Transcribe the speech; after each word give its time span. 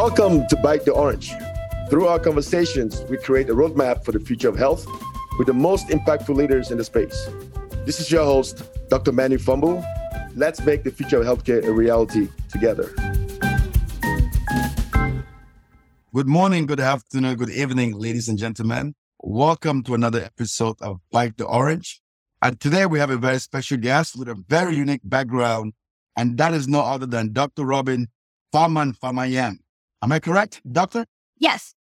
Welcome 0.00 0.46
to 0.46 0.56
Bite 0.56 0.86
the 0.86 0.92
Orange. 0.92 1.30
Through 1.90 2.06
our 2.06 2.18
conversations, 2.18 3.02
we 3.10 3.18
create 3.18 3.50
a 3.50 3.54
roadmap 3.54 4.02
for 4.02 4.12
the 4.12 4.18
future 4.18 4.48
of 4.48 4.56
health 4.56 4.86
with 5.36 5.46
the 5.46 5.52
most 5.52 5.88
impactful 5.88 6.34
leaders 6.34 6.70
in 6.70 6.78
the 6.78 6.84
space. 6.84 7.28
This 7.84 8.00
is 8.00 8.10
your 8.10 8.24
host, 8.24 8.62
Dr. 8.88 9.12
Manu 9.12 9.36
Fombu. 9.36 9.84
Let's 10.34 10.64
make 10.64 10.84
the 10.84 10.90
future 10.90 11.20
of 11.20 11.26
healthcare 11.26 11.62
a 11.66 11.70
reality 11.70 12.30
together. 12.50 12.86
Good 16.14 16.26
morning, 16.26 16.64
good 16.64 16.80
afternoon, 16.80 17.36
good 17.36 17.50
evening, 17.50 17.92
ladies 17.92 18.26
and 18.26 18.38
gentlemen. 18.38 18.94
Welcome 19.18 19.82
to 19.82 19.92
another 19.92 20.22
episode 20.22 20.76
of 20.80 21.00
Bite 21.12 21.36
the 21.36 21.44
Orange. 21.44 22.00
And 22.40 22.58
today 22.58 22.86
we 22.86 22.98
have 23.00 23.10
a 23.10 23.18
very 23.18 23.38
special 23.38 23.76
guest 23.76 24.18
with 24.18 24.30
a 24.30 24.34
very 24.48 24.76
unique 24.76 25.02
background, 25.04 25.74
and 26.16 26.38
that 26.38 26.54
is 26.54 26.66
no 26.66 26.80
other 26.80 27.04
than 27.04 27.34
Dr. 27.34 27.66
Robin 27.66 28.08
Farmanfarmaian. 28.50 29.58
Am 30.02 30.12
I 30.12 30.18
correct, 30.18 30.60
Doctor? 30.70 31.04
Yes. 31.38 31.74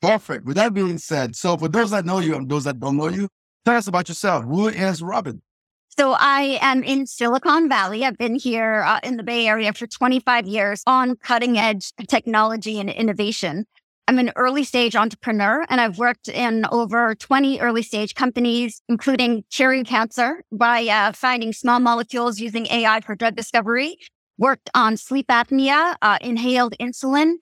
Perfect. 0.00 0.44
With 0.44 0.56
that 0.56 0.74
being 0.74 0.98
said, 0.98 1.34
so 1.34 1.56
for 1.56 1.68
those 1.68 1.90
that 1.90 2.04
know 2.04 2.18
you 2.18 2.36
and 2.36 2.48
those 2.48 2.64
that 2.64 2.78
don't 2.78 2.96
know 2.96 3.08
you, 3.08 3.28
tell 3.64 3.76
us 3.76 3.88
about 3.88 4.08
yourself. 4.08 4.44
Who 4.44 4.68
is 4.68 5.02
Robin? 5.02 5.42
So 5.98 6.12
I 6.12 6.58
am 6.60 6.84
in 6.84 7.06
Silicon 7.06 7.68
Valley. 7.68 8.04
I've 8.04 8.18
been 8.18 8.36
here 8.36 8.84
uh, 8.86 9.00
in 9.02 9.16
the 9.16 9.24
Bay 9.24 9.48
Area 9.48 9.72
for 9.72 9.86
25 9.86 10.46
years 10.46 10.82
on 10.86 11.16
cutting 11.16 11.58
edge 11.58 11.92
technology 12.06 12.78
and 12.78 12.88
innovation. 12.88 13.66
I'm 14.06 14.18
an 14.18 14.30
early 14.36 14.62
stage 14.62 14.94
entrepreneur 14.94 15.66
and 15.68 15.80
I've 15.80 15.98
worked 15.98 16.28
in 16.28 16.64
over 16.70 17.14
20 17.14 17.60
early 17.60 17.82
stage 17.82 18.14
companies, 18.14 18.80
including 18.88 19.44
curing 19.50 19.84
cancer 19.84 20.44
by 20.52 20.86
uh, 20.86 21.12
finding 21.12 21.52
small 21.52 21.80
molecules 21.80 22.38
using 22.38 22.66
AI 22.68 23.00
for 23.00 23.16
drug 23.16 23.34
discovery, 23.34 23.98
worked 24.38 24.70
on 24.74 24.96
sleep 24.96 25.26
apnea, 25.28 25.96
uh, 26.00 26.18
inhaled 26.20 26.74
insulin, 26.80 27.34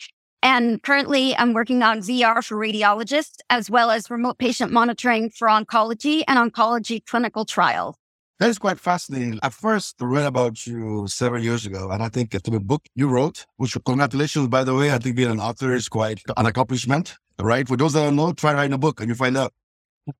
and 0.42 0.83
currently, 0.83 1.36
I'm 1.36 1.55
working 1.55 1.83
on 1.83 1.98
VR 2.00 2.44
for 2.44 2.56
radiologists, 2.56 3.39
as 3.50 3.69
well 3.69 3.91
as 3.91 4.11
remote 4.11 4.39
patient 4.39 4.70
monitoring 4.70 5.30
for 5.30 5.48
oncology 5.48 6.22
and 6.28 6.39
oncology 6.39 7.05
clinical 7.05 7.44
trials. 7.44 7.97
That 8.39 8.50
is 8.50 8.58
quite 8.58 8.78
fascinating. 8.78 9.41
I 9.42 9.48
first 9.48 9.97
read 9.98 10.27
about 10.27 10.67
you 10.67 11.08
several 11.08 11.42
years 11.42 11.64
ago, 11.64 11.91
and 11.91 12.02
I 12.02 12.11
think 12.11 12.34
a 12.34 12.61
book 12.61 12.84
you 12.94 13.08
wrote, 13.08 13.47
which 13.56 13.77
congratulations, 13.84 14.48
by 14.48 14.62
the 14.62 14.74
way. 14.74 14.92
I 14.92 14.98
think 14.98 15.17
being 15.17 15.30
an 15.30 15.41
author 15.41 15.74
is 15.74 15.89
quite 15.89 16.20
an 16.36 16.47
accomplishment, 16.47 17.17
right? 17.41 17.67
For 17.67 17.77
those 17.77 17.94
that 17.94 18.05
don't 18.05 18.14
know, 18.14 18.33
try 18.33 18.52
writing 18.52 18.74
a 18.74 18.78
book 18.78 19.00
and 19.00 19.08
you 19.08 19.14
find 19.14 19.36
out 19.39 19.55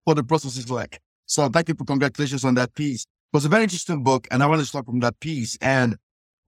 what 0.05 0.15
the 0.15 0.25
process 0.25 0.57
is 0.57 0.71
like. 0.71 0.99
So 1.27 1.49
thank 1.51 1.69
you 1.69 1.75
for 1.75 1.85
congratulations 1.85 2.45
on 2.45 2.55
that 2.55 2.75
piece. 2.75 3.03
It 3.03 3.37
was 3.37 3.45
a 3.45 3.49
very 3.51 3.65
interesting 3.65 4.03
book, 4.03 4.27
and 4.31 4.43
I 4.43 4.47
want 4.47 4.61
to 4.61 4.67
start 4.67 4.87
from 4.87 5.01
that 5.01 5.21
piece. 5.21 5.59
And 5.61 5.99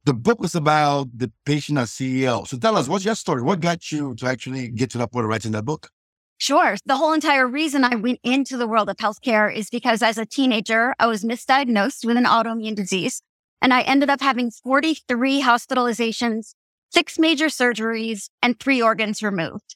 the 0.04 0.14
book 0.14 0.40
was 0.40 0.54
about 0.54 1.08
the 1.16 1.30
patient 1.44 1.78
as 1.78 1.90
CEO. 1.90 2.46
So 2.46 2.56
tell 2.56 2.76
us, 2.76 2.88
what's 2.88 3.04
your 3.04 3.14
story? 3.14 3.42
What 3.42 3.60
got 3.60 3.92
you 3.92 4.14
to 4.16 4.26
actually 4.26 4.68
get 4.68 4.90
to 4.90 4.98
that 4.98 5.12
point 5.12 5.24
of 5.24 5.30
writing 5.30 5.52
that 5.52 5.64
book? 5.64 5.90
Sure. 6.38 6.76
The 6.86 6.96
whole 6.96 7.12
entire 7.12 7.48
reason 7.48 7.84
I 7.84 7.96
went 7.96 8.20
into 8.22 8.56
the 8.56 8.68
world 8.68 8.88
of 8.88 8.96
healthcare 8.96 9.52
is 9.52 9.70
because 9.70 10.02
as 10.02 10.18
a 10.18 10.24
teenager, 10.24 10.94
I 10.98 11.06
was 11.06 11.24
misdiagnosed 11.24 12.04
with 12.04 12.16
an 12.16 12.24
autoimmune 12.24 12.76
disease 12.76 13.22
and 13.60 13.74
I 13.74 13.82
ended 13.82 14.08
up 14.08 14.20
having 14.20 14.52
43 14.52 15.42
hospitalizations, 15.42 16.54
six 16.90 17.18
major 17.18 17.46
surgeries, 17.46 18.30
and 18.40 18.58
three 18.58 18.80
organs 18.80 19.20
removed. 19.20 19.74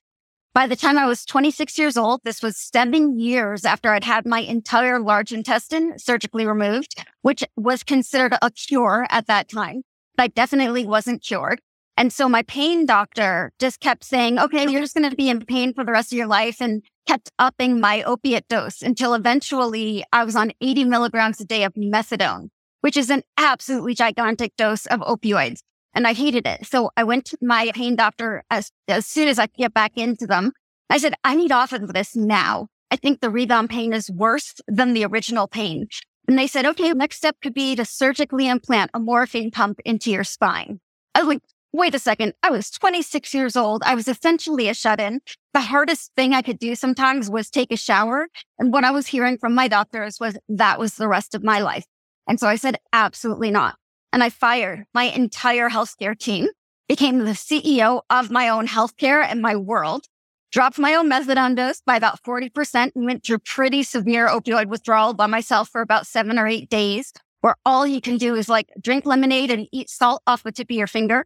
By 0.55 0.67
the 0.67 0.77
time 0.77 0.99
I 0.99 1.07
was 1.07 1.25
26 1.25 1.79
years 1.79 1.97
old, 1.97 2.21
this 2.25 2.43
was 2.43 2.59
seven 2.59 3.19
years 3.19 3.65
after 3.65 3.91
I'd 3.91 4.05
had 4.05 4.27
my 4.27 4.41
entire 4.41 5.01
large 5.01 5.33
intestine 5.33 5.99
surgically 5.99 6.47
removed, 6.47 6.95
which 7.23 7.43
was 7.57 7.83
considered 7.83 8.35
a 8.41 8.51
cure 8.51 9.07
at 9.11 9.27
that 9.27 9.49
time. 9.49 9.83
I 10.19 10.29
definitely 10.29 10.87
wasn't 10.87 11.23
cured. 11.23 11.61
And 11.97 12.13
so 12.13 12.29
my 12.29 12.43
pain 12.43 12.87
doctor 12.87 13.53
just 13.59 13.81
kept 13.81 14.05
saying, 14.05 14.39
okay, 14.39 14.69
you're 14.69 14.81
just 14.81 14.95
going 14.95 15.09
to 15.09 15.17
be 15.17 15.29
in 15.29 15.45
pain 15.45 15.75
for 15.75 15.85
the 15.85 15.93
rest 15.93 16.13
of 16.13 16.19
your 16.19 16.27
life 16.27 16.61
and 16.61 16.83
kept 17.07 17.31
upping 17.39 17.81
my 17.81 18.03
opiate 18.03 18.49
dose 18.49 18.83
until 18.83 19.15
eventually 19.15 20.05
I 20.13 20.25
was 20.25 20.37
on 20.37 20.53
80 20.61 20.85
milligrams 20.85 21.41
a 21.41 21.45
day 21.45 21.65
of 21.65 21.75
methadone, 21.75 22.49
which 22.81 22.97
is 22.97 23.11
an 23.11 23.23
absolutely 23.37 23.95
gigantic 23.95 24.57
dose 24.57 24.87
of 24.87 25.01
opioids. 25.01 25.61
And 25.95 26.07
I 26.07 26.15
hated 26.15 26.47
it. 26.47 26.67
So 26.67 26.91
I 26.97 27.05
went 27.05 27.27
to 27.27 27.39
my 27.43 27.71
pain 27.75 27.97
doctor 27.97 28.45
as, 28.51 28.71
as 28.89 29.07
soon 29.07 29.29
as 29.29 29.39
I 29.39 29.47
could 29.47 29.59
get 29.59 29.75
back 29.75 29.93
into 29.97 30.27
them. 30.27 30.53
I 30.89 30.97
said, 30.97 31.15
I 31.25 31.35
need 31.35 31.53
off 31.53 31.73
of 31.73 31.93
this 31.93 32.17
now. 32.17 32.69
I 32.91 32.97
think 32.97 33.21
the 33.21 33.31
rebound 33.31 33.71
pain 33.71 33.93
is 33.93 34.11
worse 34.11 34.55
than 34.67 34.95
the 34.95 35.05
original 35.05 35.47
pain. 35.47 35.89
And 36.29 36.39
they 36.39 36.47
said, 36.47 36.67
okay, 36.67 36.93
next 36.93 37.17
step 37.17 37.37
could 37.43 37.55
be 37.55 37.75
to 37.77 37.85
surgically 37.85 38.49
implant 38.49 38.91
a 38.95 39.01
morphine 39.01 39.51
pump 39.51 39.81
into 39.85 40.11
your 40.11 40.25
spine. 40.25 40.81
I 41.15 41.21
was 41.21 41.29
like, 41.29 41.43
wait 41.73 41.95
a 41.95 41.99
second. 41.99 42.35
I 42.43 42.51
was 42.51 42.71
26 42.71 43.35
years 43.35 43.57
old. 43.57 43.83
I 43.85 43.95
was 43.95 44.09
essentially 44.09 44.69
a 44.69 44.75
shut 44.75 45.01
in. 45.01 45.21
The 45.55 45.61
hardest 45.61 46.13
thing 46.17 46.33
I 46.33 46.43
could 46.43 46.59
do 46.59 46.75
sometimes 46.75 47.31
was 47.31 47.51
take 47.51 47.73
a 47.73 47.77
shower. 47.77 48.29
And 48.59 48.73
what 48.73 48.85
I 48.85 48.91
was 48.91 49.07
hearing 49.07 49.39
from 49.39 49.55
my 49.55 49.69
doctors 49.69 50.19
was 50.21 50.37
that 50.49 50.79
was 50.79 50.95
the 50.95 51.09
rest 51.09 51.35
of 51.35 51.43
my 51.43 51.61
life. 51.61 51.85
And 52.29 52.39
so 52.39 52.47
I 52.47 52.57
said, 52.57 52.77
absolutely 52.93 53.51
not. 53.51 53.77
And 54.13 54.23
I 54.23 54.29
fired 54.29 54.85
my 54.95 55.05
entire 55.05 55.71
healthcare 55.71 56.19
team, 56.19 56.49
became 56.89 57.21
the 57.21 57.33
CEO 57.33 58.03
of 58.11 58.31
my 58.31 58.49
own 58.49 58.69
healthcare 58.69 59.25
and 59.25 59.41
my 59.41 59.57
world 59.57 60.07
dropped 60.53 60.79
my 60.79 60.95
own 60.95 61.11
methadone 61.11 61.57
dose 61.57 61.81
by 61.81 61.97
about 61.97 62.23
40% 62.23 62.93
and 62.95 63.07
went 63.07 63.25
through 63.25 63.39
pretty 63.39 63.83
severe 63.83 64.29
opioid 64.29 64.67
withdrawal 64.67 65.15
by 65.15 65.27
myself 65.27 65.71
for 65.71 65.81
about 65.81 66.07
seven 66.07 66.39
or 66.39 66.47
eight 66.47 66.69
days, 66.69 67.13
where 67.41 67.57
all 67.65 67.87
you 67.87 68.03
can 68.03 68.19
do 68.19 68.35
is 68.35 68.51
like 68.51 68.69
drink 68.81 69.07
lemonade 69.07 69.51
and 69.51 69.67
eat 69.73 69.89
salt 69.89 70.23
off 70.27 70.43
the 70.43 70.53
tip 70.53 70.71
of 70.71 70.77
your 70.77 70.87
finger. 70.87 71.25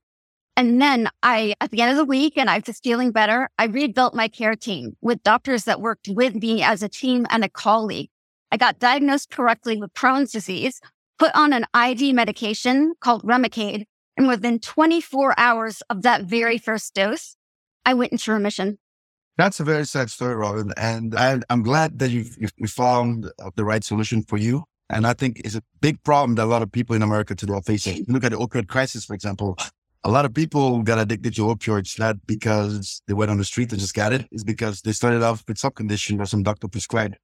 And 0.57 0.81
then 0.81 1.11
I, 1.23 1.55
at 1.61 1.71
the 1.71 1.83
end 1.83 1.91
of 1.91 1.97
the 1.99 2.05
week, 2.05 2.39
and 2.39 2.49
I 2.49 2.63
was 2.65 2.79
feeling 2.79 3.11
better, 3.11 3.51
I 3.59 3.65
rebuilt 3.65 4.15
my 4.15 4.29
care 4.29 4.55
team 4.55 4.97
with 5.03 5.23
doctors 5.23 5.65
that 5.65 5.83
worked 5.83 6.09
with 6.09 6.37
me 6.37 6.63
as 6.63 6.83
a 6.83 6.89
team 6.89 7.27
and 7.29 7.45
a 7.45 7.51
colleague. 7.51 8.09
I 8.51 8.57
got 8.57 8.79
diagnosed 8.79 9.31
correctly 9.31 9.77
with 9.77 9.93
Crohn's 9.93 10.33
disease, 10.33 10.81
put 11.19 11.35
on 11.35 11.53
an 11.53 11.67
IV 11.75 12.15
medication 12.15 12.95
called 13.01 13.25
Remicade, 13.25 13.85
and 14.17 14.29
within 14.29 14.61
24 14.61 15.35
hours 15.37 15.83
of 15.91 16.03
that 16.03 16.23
very 16.23 16.57
first 16.57 16.95
dose, 16.95 17.37
I 17.85 17.93
went 17.93 18.13
into 18.13 18.33
remission. 18.33 18.79
That's 19.37 19.61
a 19.61 19.65
very 19.65 19.85
sad 19.85 20.11
story, 20.11 20.35
Robin. 20.35 20.73
And 20.79 21.15
I, 21.15 21.41
am 21.51 21.63
glad 21.63 21.99
that 21.99 22.11
you've, 22.11 22.37
you 22.39 22.67
found 22.67 23.31
the 23.55 23.65
right 23.65 23.85
solution 23.85 24.23
for 24.23 24.39
you. 24.39 24.65
And 24.89 25.07
I 25.07 25.13
think 25.13 25.41
it's 25.45 25.55
a 25.55 25.63
big 25.81 26.03
problem 26.05 26.37
that 26.37 26.45
a 26.45 26.47
lot 26.47 26.63
of 26.63 26.73
people 26.73 26.97
in 26.97 27.03
America 27.03 27.35
today 27.35 27.53
are 27.53 27.63
facing. 27.63 28.07
Look 28.09 28.25
at 28.25 28.31
the 28.31 28.39
opioid 28.39 28.69
crisis, 28.69 29.05
for 29.05 29.15
example. 29.15 29.59
A 30.05 30.11
lot 30.11 30.25
of 30.25 30.33
people 30.33 30.83
got 30.83 30.99
addicted 30.99 31.35
to 31.35 31.43
opioids, 31.43 31.99
not 31.99 32.17
because 32.27 33.03
they 33.09 33.15
went 33.15 33.31
on 33.31 33.39
the 33.39 33.45
street 33.45 33.73
and 33.73 33.81
just 33.81 33.95
got 33.95 34.13
it. 34.13 34.27
It's 34.31 34.45
because 34.45 34.81
they 34.83 34.93
started 34.93 35.23
off 35.23 35.43
with 35.47 35.59
some 35.59 35.73
condition 35.73 36.21
or 36.21 36.27
some 36.27 36.43
doctor 36.43 36.69
prescribed 36.69 37.17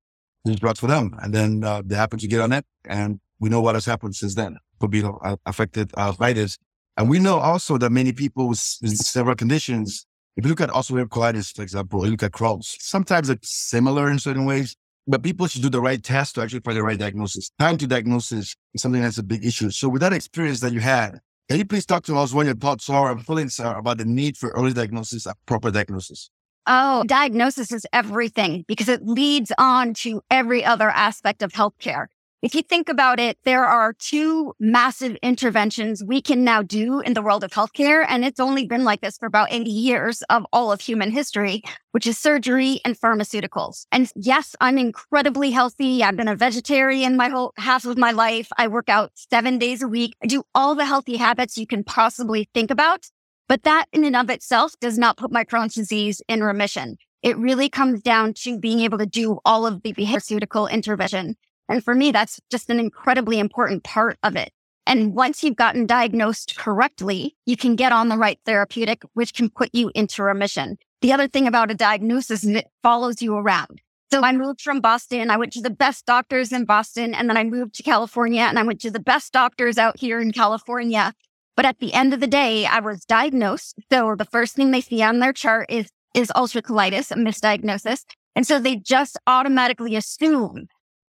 these 0.45 0.59
drugs 0.59 0.81
for 0.81 0.89
them. 0.89 1.17
And 1.23 1.33
then 1.33 1.65
uh, 1.65 1.83
they 1.85 1.95
happen 1.95 2.19
to 2.19 2.27
get 2.27 2.41
on 2.41 2.53
it. 2.53 2.67
And 2.85 3.21
we 3.39 3.49
know 3.49 3.61
what 3.61 3.77
has 3.77 3.87
happened 3.87 4.17
since 4.17 4.35
then. 4.35 4.59
Be 4.91 5.05
uh, 5.05 5.37
affected 5.47 5.93
uh, 5.95 6.13
by 6.13 6.33
this. 6.33 6.59
And 6.97 7.09
we 7.09 7.21
know 7.21 7.39
also 7.39 7.79
that 7.79 7.91
many 7.91 8.13
people 8.13 8.49
with 8.49 8.59
several 8.59 9.37
conditions 9.37 10.05
if 10.37 10.45
you 10.45 10.49
look 10.49 10.61
at 10.61 10.71
ulcerative 10.71 11.09
colitis, 11.09 11.55
for 11.55 11.63
example, 11.63 12.05
you 12.05 12.13
look 12.13 12.23
at 12.23 12.33
Crohn's, 12.33 12.77
sometimes 12.81 13.29
it's 13.29 13.51
similar 13.51 14.11
in 14.11 14.19
certain 14.19 14.45
ways, 14.45 14.75
but 15.07 15.23
people 15.23 15.47
should 15.47 15.63
do 15.63 15.69
the 15.69 15.81
right 15.81 16.03
test 16.03 16.37
to 16.37 16.43
actually 16.43 16.61
find 16.61 16.77
the 16.77 16.83
right 16.83 16.99
diagnosis. 16.99 17.51
Time 17.59 17.77
to 17.79 17.87
diagnosis 17.87 18.55
is 18.73 18.83
something 18.83 19.03
that's 19.03 19.19
a 19.19 19.23
big 19.23 19.45
issue. 19.45 19.71
So 19.71 19.89
with 19.89 20.01
that 20.01 20.13
experience 20.13 20.61
that 20.61 20.73
you 20.73 20.81
had, 20.81 21.21
can 21.49 21.59
you 21.59 21.65
please 21.65 21.85
talk 21.85 22.05
to 22.05 22.17
us 22.17 22.33
what 22.33 22.47
your 22.47 22.55
thoughts 22.55 22.89
are 22.89 23.11
and 23.11 23.25
feelings 23.27 23.61
are 23.61 23.79
about 23.79 23.99
the 23.99 24.05
need 24.05 24.37
for 24.37 24.51
early 24.51 24.73
diagnosis 24.73 25.27
and 25.27 25.35
proper 25.45 25.71
diagnosis? 25.71 26.31
Oh, 26.67 27.03
diagnosis 27.07 27.73
is 27.73 27.85
everything 27.93 28.65
because 28.69 28.89
it 28.89 29.05
leads 29.05 29.53
on 29.59 29.95
to 29.95 30.23
every 30.31 30.65
other 30.65 30.89
aspect 30.89 31.43
of 31.43 31.53
healthcare. 31.53 32.07
If 32.43 32.57
you 32.57 32.63
think 32.63 32.89
about 32.89 33.21
it, 33.21 33.39
there 33.45 33.65
are 33.65 33.93
two 33.93 34.53
massive 34.59 35.17
interventions 35.23 36.03
we 36.03 36.21
can 36.21 36.43
now 36.43 36.61
do 36.61 36.99
in 36.99 37.15
the 37.15 37.23
world 37.23 37.45
of 37.45 37.53
healthcare. 37.53 38.05
And 38.09 38.25
it's 38.25 38.41
only 38.41 38.67
been 38.67 38.83
like 38.83 39.01
this 39.01 39.17
for 39.17 39.27
about 39.27 39.53
80 39.53 39.71
years 39.71 40.23
of 40.23 40.45
all 40.53 40.73
of 40.73 40.81
human 40.81 41.13
history, 41.13 41.63
which 41.93 42.05
is 42.05 42.19
surgery 42.19 42.81
and 42.85 42.99
pharmaceuticals. 42.99 43.87
And 43.93 44.11
yes, 44.17 44.57
I'm 44.61 44.77
incredibly 44.77 45.53
healthy. 45.53 46.03
I've 46.03 46.17
been 46.17 46.27
a 46.27 46.35
vegetarian 46.35 47.17
my 47.17 47.29
whole 47.29 47.53
half 47.59 47.85
of 47.85 47.97
my 47.97 48.11
life. 48.11 48.49
I 48.59 48.67
work 48.67 48.89
out 48.89 49.13
seven 49.15 49.59
days 49.59 49.81
a 49.81 49.87
week. 49.87 50.17
I 50.21 50.27
do 50.27 50.43
all 50.53 50.75
the 50.75 50.85
healthy 50.85 51.19
habits 51.19 51.57
you 51.57 51.69
can 51.69 51.85
possibly 51.85 52.49
think 52.53 52.73
about. 52.73 53.07
But 53.49 53.63
that 53.63 53.87
in 53.93 54.03
and 54.05 54.17
of 54.17 54.31
itself 54.31 54.75
does 54.81 54.99
not 54.99 55.17
put 55.17 55.31
my 55.31 55.45
Crohn's 55.45 55.75
disease 55.75 56.21
in 56.27 56.43
remission. 56.43 56.97
It 57.23 57.39
really 57.39 57.69
comes 57.69 58.03
down 58.03 58.35
to 58.39 58.59
being 58.59 58.81
able 58.81 58.99
to 58.99 59.07
do 59.07 59.39
all 59.45 59.65
of 59.65 59.83
the 59.85 59.93
behavioral 59.93 60.69
intervention. 60.69 61.37
And 61.73 61.83
for 61.83 61.95
me, 61.95 62.13
that's 62.13 62.39
just 62.51 62.69
an 62.69 62.79
incredibly 62.79 63.39
important 63.39 63.83
part 63.83 64.19
of 64.23 64.37
it. 64.37 64.53
And 64.87 65.15
once 65.15 65.43
you've 65.43 65.57
gotten 65.57 65.87
diagnosed 65.87 66.59
correctly, 66.59 67.35
you 67.47 67.57
can 67.57 67.77
get 67.77 67.93
on 67.93 68.11
the 68.11 68.19
right 68.19 68.39
therapeutic, 68.45 69.05
which 69.15 69.33
can 69.33 69.49
put 69.49 69.71
you 69.73 69.91
into 69.95 70.23
remission. 70.23 70.77
The 71.01 71.15
other 71.15 71.29
thing 71.29 71.47
about 71.47 71.71
a 71.71 71.75
diagnosis 71.75 72.45
is 72.45 72.51
it 72.51 72.67
follows 72.83 73.23
you 73.23 73.35
around. 73.35 73.81
So 74.13 74.23
I 74.23 74.33
moved 74.33 74.61
from 74.61 74.83
Boston. 74.83 75.31
I 75.31 75.39
went 75.39 75.55
to 75.55 75.63
the 75.63 75.71
best 75.71 76.05
doctors 76.05 76.53
in 76.53 76.67
Boston 76.67 77.15
and 77.15 77.31
then 77.31 77.39
I 77.39 77.45
moved 77.45 77.75
to 77.77 77.83
California 77.83 78.43
and 78.43 78.59
I 78.59 78.65
went 78.65 78.83
to 78.83 78.91
the 78.91 79.01
best 79.01 79.33
doctors 79.33 79.79
out 79.79 79.99
here 79.99 80.21
in 80.21 80.31
California. 80.31 81.15
But 81.57 81.65
at 81.65 81.79
the 81.79 81.95
end 81.95 82.13
of 82.13 82.21
the 82.21 82.27
day, 82.27 82.67
I 82.67 82.81
was 82.81 83.07
diagnosed. 83.07 83.77
So 83.91 84.15
the 84.15 84.27
first 84.27 84.57
thing 84.57 84.73
they 84.73 84.83
see 84.83 85.03
on 85.03 85.21
their 85.21 85.33
chart 85.33 85.71
is, 85.71 85.89
is 86.15 86.31
ulcerative 86.37 86.65
colitis, 86.65 87.11
a 87.11 87.15
misdiagnosis. 87.15 88.05
And 88.37 88.47
so 88.47 88.59
they 88.59 88.77
just 88.77 89.19
automatically 89.27 89.97
assume 89.97 90.67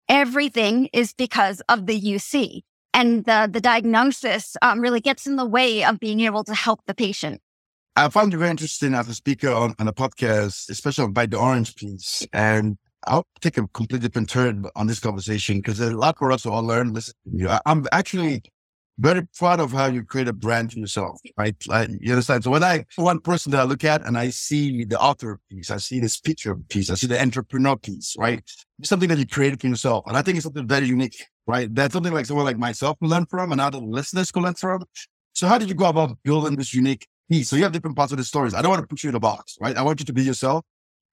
everything 0.08 0.88
is 0.92 1.12
because 1.12 1.60
of 1.68 1.86
the 1.86 2.00
UC. 2.00 2.62
And 2.94 3.24
the, 3.24 3.48
the 3.50 3.60
diagnosis 3.60 4.56
um, 4.62 4.80
really 4.80 5.00
gets 5.00 5.26
in 5.26 5.36
the 5.36 5.46
way 5.46 5.84
of 5.84 6.00
being 6.00 6.20
able 6.20 6.44
to 6.44 6.54
help 6.54 6.80
the 6.86 6.94
patient. 6.94 7.40
I 7.96 8.08
found 8.08 8.32
you 8.32 8.38
very 8.38 8.50
interesting 8.50 8.94
as 8.94 9.08
a 9.08 9.14
speaker 9.14 9.50
on, 9.50 9.74
on 9.78 9.88
a 9.88 9.92
podcast, 9.92 10.70
especially 10.70 11.08
Bite 11.08 11.30
the 11.30 11.38
Orange 11.38 11.74
piece. 11.74 12.26
And 12.32 12.78
I'll 13.06 13.26
take 13.40 13.58
a 13.58 13.66
completely 13.68 14.08
different 14.08 14.28
turn 14.28 14.66
on 14.76 14.86
this 14.86 15.00
conversation 15.00 15.58
because 15.58 15.78
there's 15.78 15.92
a 15.92 15.96
lot 15.96 16.18
for 16.18 16.32
us 16.32 16.42
to 16.42 16.50
all 16.50 16.62
learn. 16.62 16.92
Listen, 16.92 17.14
to 17.24 17.36
you. 17.36 17.50
I'm 17.66 17.86
actually 17.92 18.42
very 18.98 19.26
proud 19.38 19.60
of 19.60 19.72
how 19.72 19.86
you 19.86 20.02
create 20.02 20.28
a 20.28 20.32
brand 20.32 20.72
for 20.72 20.78
yourself, 20.78 21.20
right? 21.36 21.54
Like, 21.66 21.90
you 22.00 22.12
understand? 22.12 22.44
So 22.44 22.50
when 22.50 22.64
I, 22.64 22.84
one 22.96 23.20
person 23.20 23.52
that 23.52 23.60
I 23.60 23.64
look 23.64 23.84
at 23.84 24.04
and 24.04 24.18
I 24.18 24.30
see 24.30 24.84
the 24.84 24.98
author 24.98 25.40
piece, 25.48 25.70
I 25.70 25.76
see 25.76 26.00
the 26.00 26.08
speaker 26.08 26.56
piece, 26.68 26.90
I 26.90 26.94
see 26.94 27.06
the 27.06 27.20
entrepreneur 27.20 27.76
piece, 27.76 28.16
right? 28.18 28.42
It's 28.78 28.88
something 28.88 29.08
that 29.08 29.18
you 29.18 29.26
created 29.26 29.60
for 29.60 29.68
yourself. 29.68 30.04
And 30.06 30.16
I 30.16 30.22
think 30.22 30.36
it's 30.36 30.44
something 30.44 30.66
very 30.66 30.86
unique, 30.86 31.24
right? 31.46 31.72
That's 31.72 31.92
something 31.92 32.12
like 32.12 32.26
someone 32.26 32.44
like 32.44 32.58
myself 32.58 32.98
can 32.98 33.08
learn 33.08 33.26
from 33.26 33.52
and 33.52 33.60
other 33.60 33.78
listeners 33.78 34.32
can 34.32 34.42
learn 34.42 34.54
from. 34.54 34.82
So 35.32 35.46
how 35.46 35.58
did 35.58 35.68
you 35.68 35.74
go 35.74 35.86
about 35.86 36.18
building 36.24 36.56
this 36.56 36.74
unique 36.74 37.06
piece. 37.28 37.48
So 37.48 37.56
you 37.56 37.62
have 37.62 37.72
different 37.72 37.96
parts 37.96 38.12
of 38.12 38.18
the 38.18 38.24
stories. 38.24 38.54
I 38.54 38.62
don't 38.62 38.70
want 38.70 38.82
to 38.82 38.86
put 38.86 39.02
you 39.02 39.10
in 39.10 39.14
a 39.14 39.20
box, 39.20 39.56
right? 39.60 39.76
I 39.76 39.82
want 39.82 40.00
you 40.00 40.06
to 40.06 40.12
be 40.12 40.22
yourself. 40.22 40.64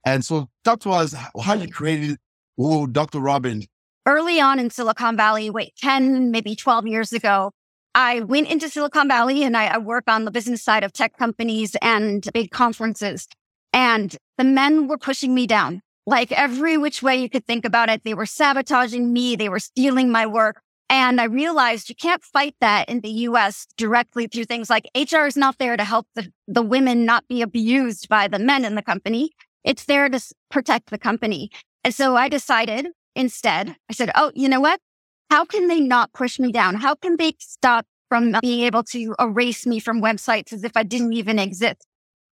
And 0.06 0.24
so 0.24 0.50
talk 0.64 0.80
to 0.82 0.92
us 0.92 1.16
how 1.42 1.54
you 1.54 1.68
created 1.68 2.18
oh, 2.60 2.88
Dr. 2.88 3.20
Robin. 3.20 3.64
Early 4.06 4.40
on 4.40 4.60
in 4.60 4.70
Silicon 4.70 5.18
Valley, 5.18 5.50
wait, 5.50 5.74
10, 5.78 6.32
maybe 6.32 6.56
12 6.56 6.88
years 6.88 7.12
ago, 7.12 7.52
I 7.96 8.20
went 8.20 8.50
into 8.50 8.68
Silicon 8.68 9.08
Valley 9.08 9.44
and 9.44 9.56
I, 9.56 9.68
I 9.68 9.78
work 9.78 10.04
on 10.08 10.26
the 10.26 10.32
business 10.32 10.62
side 10.62 10.84
of 10.84 10.92
tech 10.92 11.18
companies 11.18 11.78
and 11.82 12.28
big 12.34 12.52
conferences. 12.52 13.26
And 13.72 14.16
the 14.38 14.44
men 14.44 14.90
were 14.90 14.98
pushing 14.98 15.34
me 15.34 15.48
down. 15.48 15.82
Like 16.06 16.34
every 16.34 16.78
which 16.78 17.02
way 17.02 17.16
you 17.16 17.30
could 17.30 17.48
think 17.48 17.64
about 17.64 17.90
it, 17.90 18.04
they 18.04 18.14
were 18.14 18.26
sabotaging 18.26 19.14
me. 19.14 19.38
They 19.38 19.48
were 19.48 19.60
stealing 19.60 20.12
my 20.12 20.28
work. 20.28 20.62
And 20.90 21.22
I 21.22 21.24
realized 21.24 21.88
you 21.88 21.96
can't 21.96 22.24
fight 22.24 22.56
that 22.60 22.90
in 22.90 23.00
the 23.00 23.10
US 23.10 23.66
directly 23.78 24.28
through 24.28 24.46
things 24.46 24.70
like 24.70 24.90
HR 24.94 25.26
is 25.26 25.38
not 25.38 25.58
there 25.58 25.78
to 25.78 25.84
help 25.86 26.06
the, 26.16 26.32
the 26.50 26.62
women 26.62 27.06
not 27.06 27.28
be 27.30 27.42
abused 27.42 28.10
by 28.10 28.28
the 28.28 28.40
men 28.40 28.66
in 28.66 28.76
the 28.76 28.84
company. 28.84 29.32
It's 29.64 29.86
there 29.86 30.10
to 30.10 30.22
protect 30.52 30.90
the 30.90 31.00
company. 31.00 31.50
And 31.86 31.94
so 31.94 32.18
I 32.18 32.28
decided 32.28 32.88
instead, 33.16 33.78
I 33.90 33.94
said, 33.94 34.12
Oh, 34.16 34.34
you 34.36 34.50
know 34.50 34.60
what? 34.60 34.82
How 35.30 35.46
can 35.46 35.68
they 35.68 35.80
not 35.80 36.14
push 36.14 36.40
me 36.40 36.52
down? 36.52 36.76
How 36.76 36.96
can 36.96 37.18
they 37.18 37.34
stop 37.40 37.86
from 38.10 38.36
being 38.42 38.62
able 38.62 38.84
to 38.84 39.16
erase 39.20 39.66
me 39.66 39.80
from 39.80 40.02
websites 40.02 40.54
as 40.54 40.64
if 40.64 40.72
I 40.76 40.84
didn't 40.84 41.14
even 41.14 41.40
exist? 41.40 41.86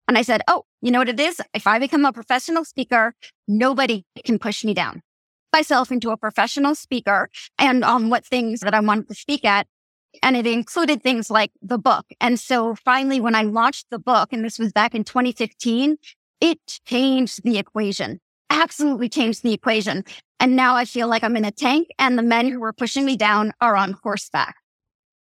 And 0.08 0.18
I 0.18 0.22
said, 0.22 0.42
Oh, 0.48 0.64
you 0.82 0.90
know 0.90 0.98
what 0.98 1.08
it 1.08 1.20
is? 1.20 1.40
If 1.54 1.66
I 1.66 1.78
become 1.78 2.04
a 2.04 2.12
professional 2.12 2.64
speaker, 2.64 3.14
nobody 3.46 4.04
can 4.24 4.38
push 4.38 4.64
me 4.64 4.74
down 4.74 5.02
myself 5.52 5.90
into 5.90 6.10
a 6.10 6.16
professional 6.16 6.74
speaker 6.74 7.28
and 7.58 7.84
on 7.84 8.10
what 8.10 8.24
things 8.24 8.60
that 8.60 8.74
I 8.74 8.80
wanted 8.80 9.08
to 9.08 9.14
speak 9.14 9.44
at. 9.44 9.66
And 10.22 10.36
it 10.36 10.46
included 10.46 11.02
things 11.02 11.30
like 11.30 11.52
the 11.62 11.78
book. 11.78 12.06
And 12.20 12.38
so 12.38 12.74
finally, 12.74 13.20
when 13.20 13.34
I 13.34 13.42
launched 13.42 13.86
the 13.90 13.98
book, 13.98 14.32
and 14.32 14.44
this 14.44 14.58
was 14.58 14.72
back 14.72 14.94
in 14.94 15.04
2015, 15.04 15.98
it 16.40 16.58
changed 16.84 17.42
the 17.44 17.58
equation, 17.58 18.20
absolutely 18.50 19.08
changed 19.08 19.42
the 19.42 19.52
equation. 19.52 20.04
And 20.38 20.56
now 20.56 20.74
I 20.74 20.84
feel 20.84 21.08
like 21.08 21.22
I'm 21.22 21.36
in 21.36 21.44
a 21.44 21.50
tank 21.50 21.88
and 21.98 22.18
the 22.18 22.22
men 22.22 22.48
who 22.48 22.60
were 22.60 22.72
pushing 22.72 23.04
me 23.04 23.16
down 23.16 23.52
are 23.60 23.76
on 23.76 23.96
horseback 24.02 24.56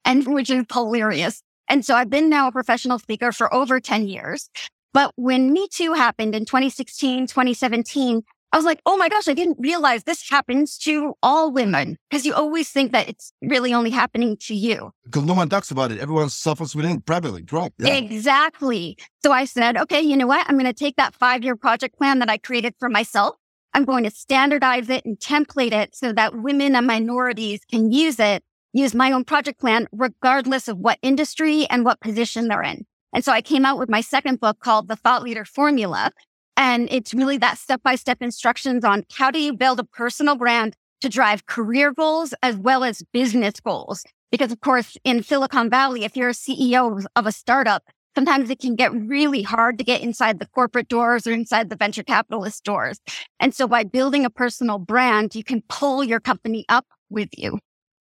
and 0.05 0.27
which 0.35 0.51
is 0.51 0.65
hilarious. 0.73 1.43
And 1.69 1.85
so 1.85 1.95
I've 1.95 2.11
been 2.11 2.31
now 2.31 2.49
a 2.49 2.53
professional 2.53 2.99
speaker 2.99 3.31
for 3.31 3.53
over 3.53 3.79
10 3.79 4.09
years. 4.09 4.49
But 4.95 5.13
when 5.17 5.53
Me 5.53 5.69
Too 5.71 5.93
happened 5.93 6.35
in 6.35 6.47
2016, 6.47 7.27
2017, 7.27 8.23
I 8.51 8.57
was 8.57 8.65
like, 8.65 8.81
oh 8.87 8.97
my 8.97 9.11
gosh, 9.11 9.29
I 9.29 9.35
didn't 9.35 9.59
realize 9.61 10.05
this 10.05 10.29
happens 10.29 10.79
to 10.79 11.15
all 11.23 11.53
women 11.53 11.99
because 12.09 12.25
you 12.25 12.33
always 12.33 12.71
think 12.71 12.93
that 12.93 13.09
it's 13.09 13.33
really 13.43 13.75
only 13.75 13.91
happening 13.91 14.39
to 14.43 14.55
you. 14.55 14.91
Because 15.05 15.25
no 15.25 15.35
one 15.35 15.51
talks 15.51 15.71
about 15.71 15.93
it. 15.93 15.99
Everyone 15.99 16.31
suffers 16.31 16.75
with 16.75 16.87
it 16.87 17.05
privately, 17.05 17.45
right? 17.53 17.73
Yeah. 17.79 17.95
Exactly. 17.95 18.97
So 19.23 19.33
I 19.33 19.45
said, 19.45 19.77
okay, 19.77 20.01
you 20.01 20.17
know 20.17 20.27
what? 20.27 20.47
I'm 20.49 20.57
going 20.57 20.65
to 20.65 20.73
take 20.73 20.97
that 20.97 21.15
five 21.15 21.45
year 21.45 21.57
project 21.57 21.99
plan 21.99 22.21
that 22.21 22.31
I 22.31 22.39
created 22.39 22.75
for 22.79 22.89
myself. 22.89 23.37
I'm 23.75 23.85
going 23.85 24.05
to 24.05 24.11
standardize 24.11 24.89
it 24.89 25.05
and 25.05 25.19
template 25.19 25.73
it 25.73 25.95
so 25.95 26.13
that 26.15 26.35
women 26.35 26.75
and 26.75 26.87
minorities 26.87 27.61
can 27.71 27.93
use 27.93 28.19
it, 28.19 28.43
use 28.73 28.95
my 28.95 29.13
own 29.13 29.25
project 29.25 29.61
plan, 29.61 29.87
regardless 29.93 30.69
of 30.69 30.79
what 30.79 30.99
industry 31.03 31.67
and 31.69 31.85
what 31.85 32.01
position 32.01 32.49
they're 32.49 32.63
in. 32.63 32.87
And 33.13 33.25
so 33.25 33.33
I 33.33 33.41
came 33.41 33.65
out 33.65 33.79
with 33.79 33.89
my 33.89 34.01
second 34.01 34.41
book 34.41 34.59
called 34.61 34.89
The 34.89 34.97
Thought 34.97 35.23
Leader 35.23 35.45
Formula, 35.45 36.13
and 36.59 36.89
it's 36.91 37.15
really 37.15 37.39
that 37.39 37.57
step 37.57 37.83
by 37.85 37.95
step 37.95 38.21
instructions 38.21 38.85
on 38.85 39.05
how 39.13 39.31
do 39.31 39.41
you 39.41 39.55
build 39.55 39.79
a 39.79 39.85
personal 39.85 40.35
brand 40.35 40.75
to 41.01 41.09
drive 41.09 41.47
career 41.47 41.93
goals 41.93 42.35
as 42.43 42.57
well 42.57 42.83
as 42.83 43.03
business 43.13 43.61
goals. 43.61 44.05
Because 44.33 44.51
of 44.51 44.61
course, 44.61 44.97
in 45.05 45.23
Silicon 45.23 45.71
Valley, 45.71 46.05
if 46.05 46.17
you're 46.17 46.31
a 46.31 46.33
CEO 46.33 47.05
of 47.15 47.27
a 47.27 47.33
startup, 47.33 47.85
sometimes 48.17 48.51
it 48.51 48.59
can 48.59 48.75
get 48.75 48.93
really 48.93 49.43
hard 49.43 49.79
to 49.79 49.85
get 49.85 50.03
inside 50.03 50.41
the 50.41 50.49
corporate 50.49 50.89
doors 50.89 51.29
or 51.29 51.33
inside 51.33 51.71
the 51.71 51.77
venture 51.77 52.03
capitalist 52.03 52.65
doors. 52.65 52.99
And 53.39 53.55
so 53.55 53.69
by 53.69 53.85
building 53.85 54.25
a 54.25 54.31
personal 54.31 54.81
brand, 54.81 55.37
you 55.37 55.45
can 55.45 55.63
pull 55.69 56.03
your 56.03 56.19
company 56.19 56.65
up 56.69 56.87
with 57.09 57.29
you. 57.39 57.61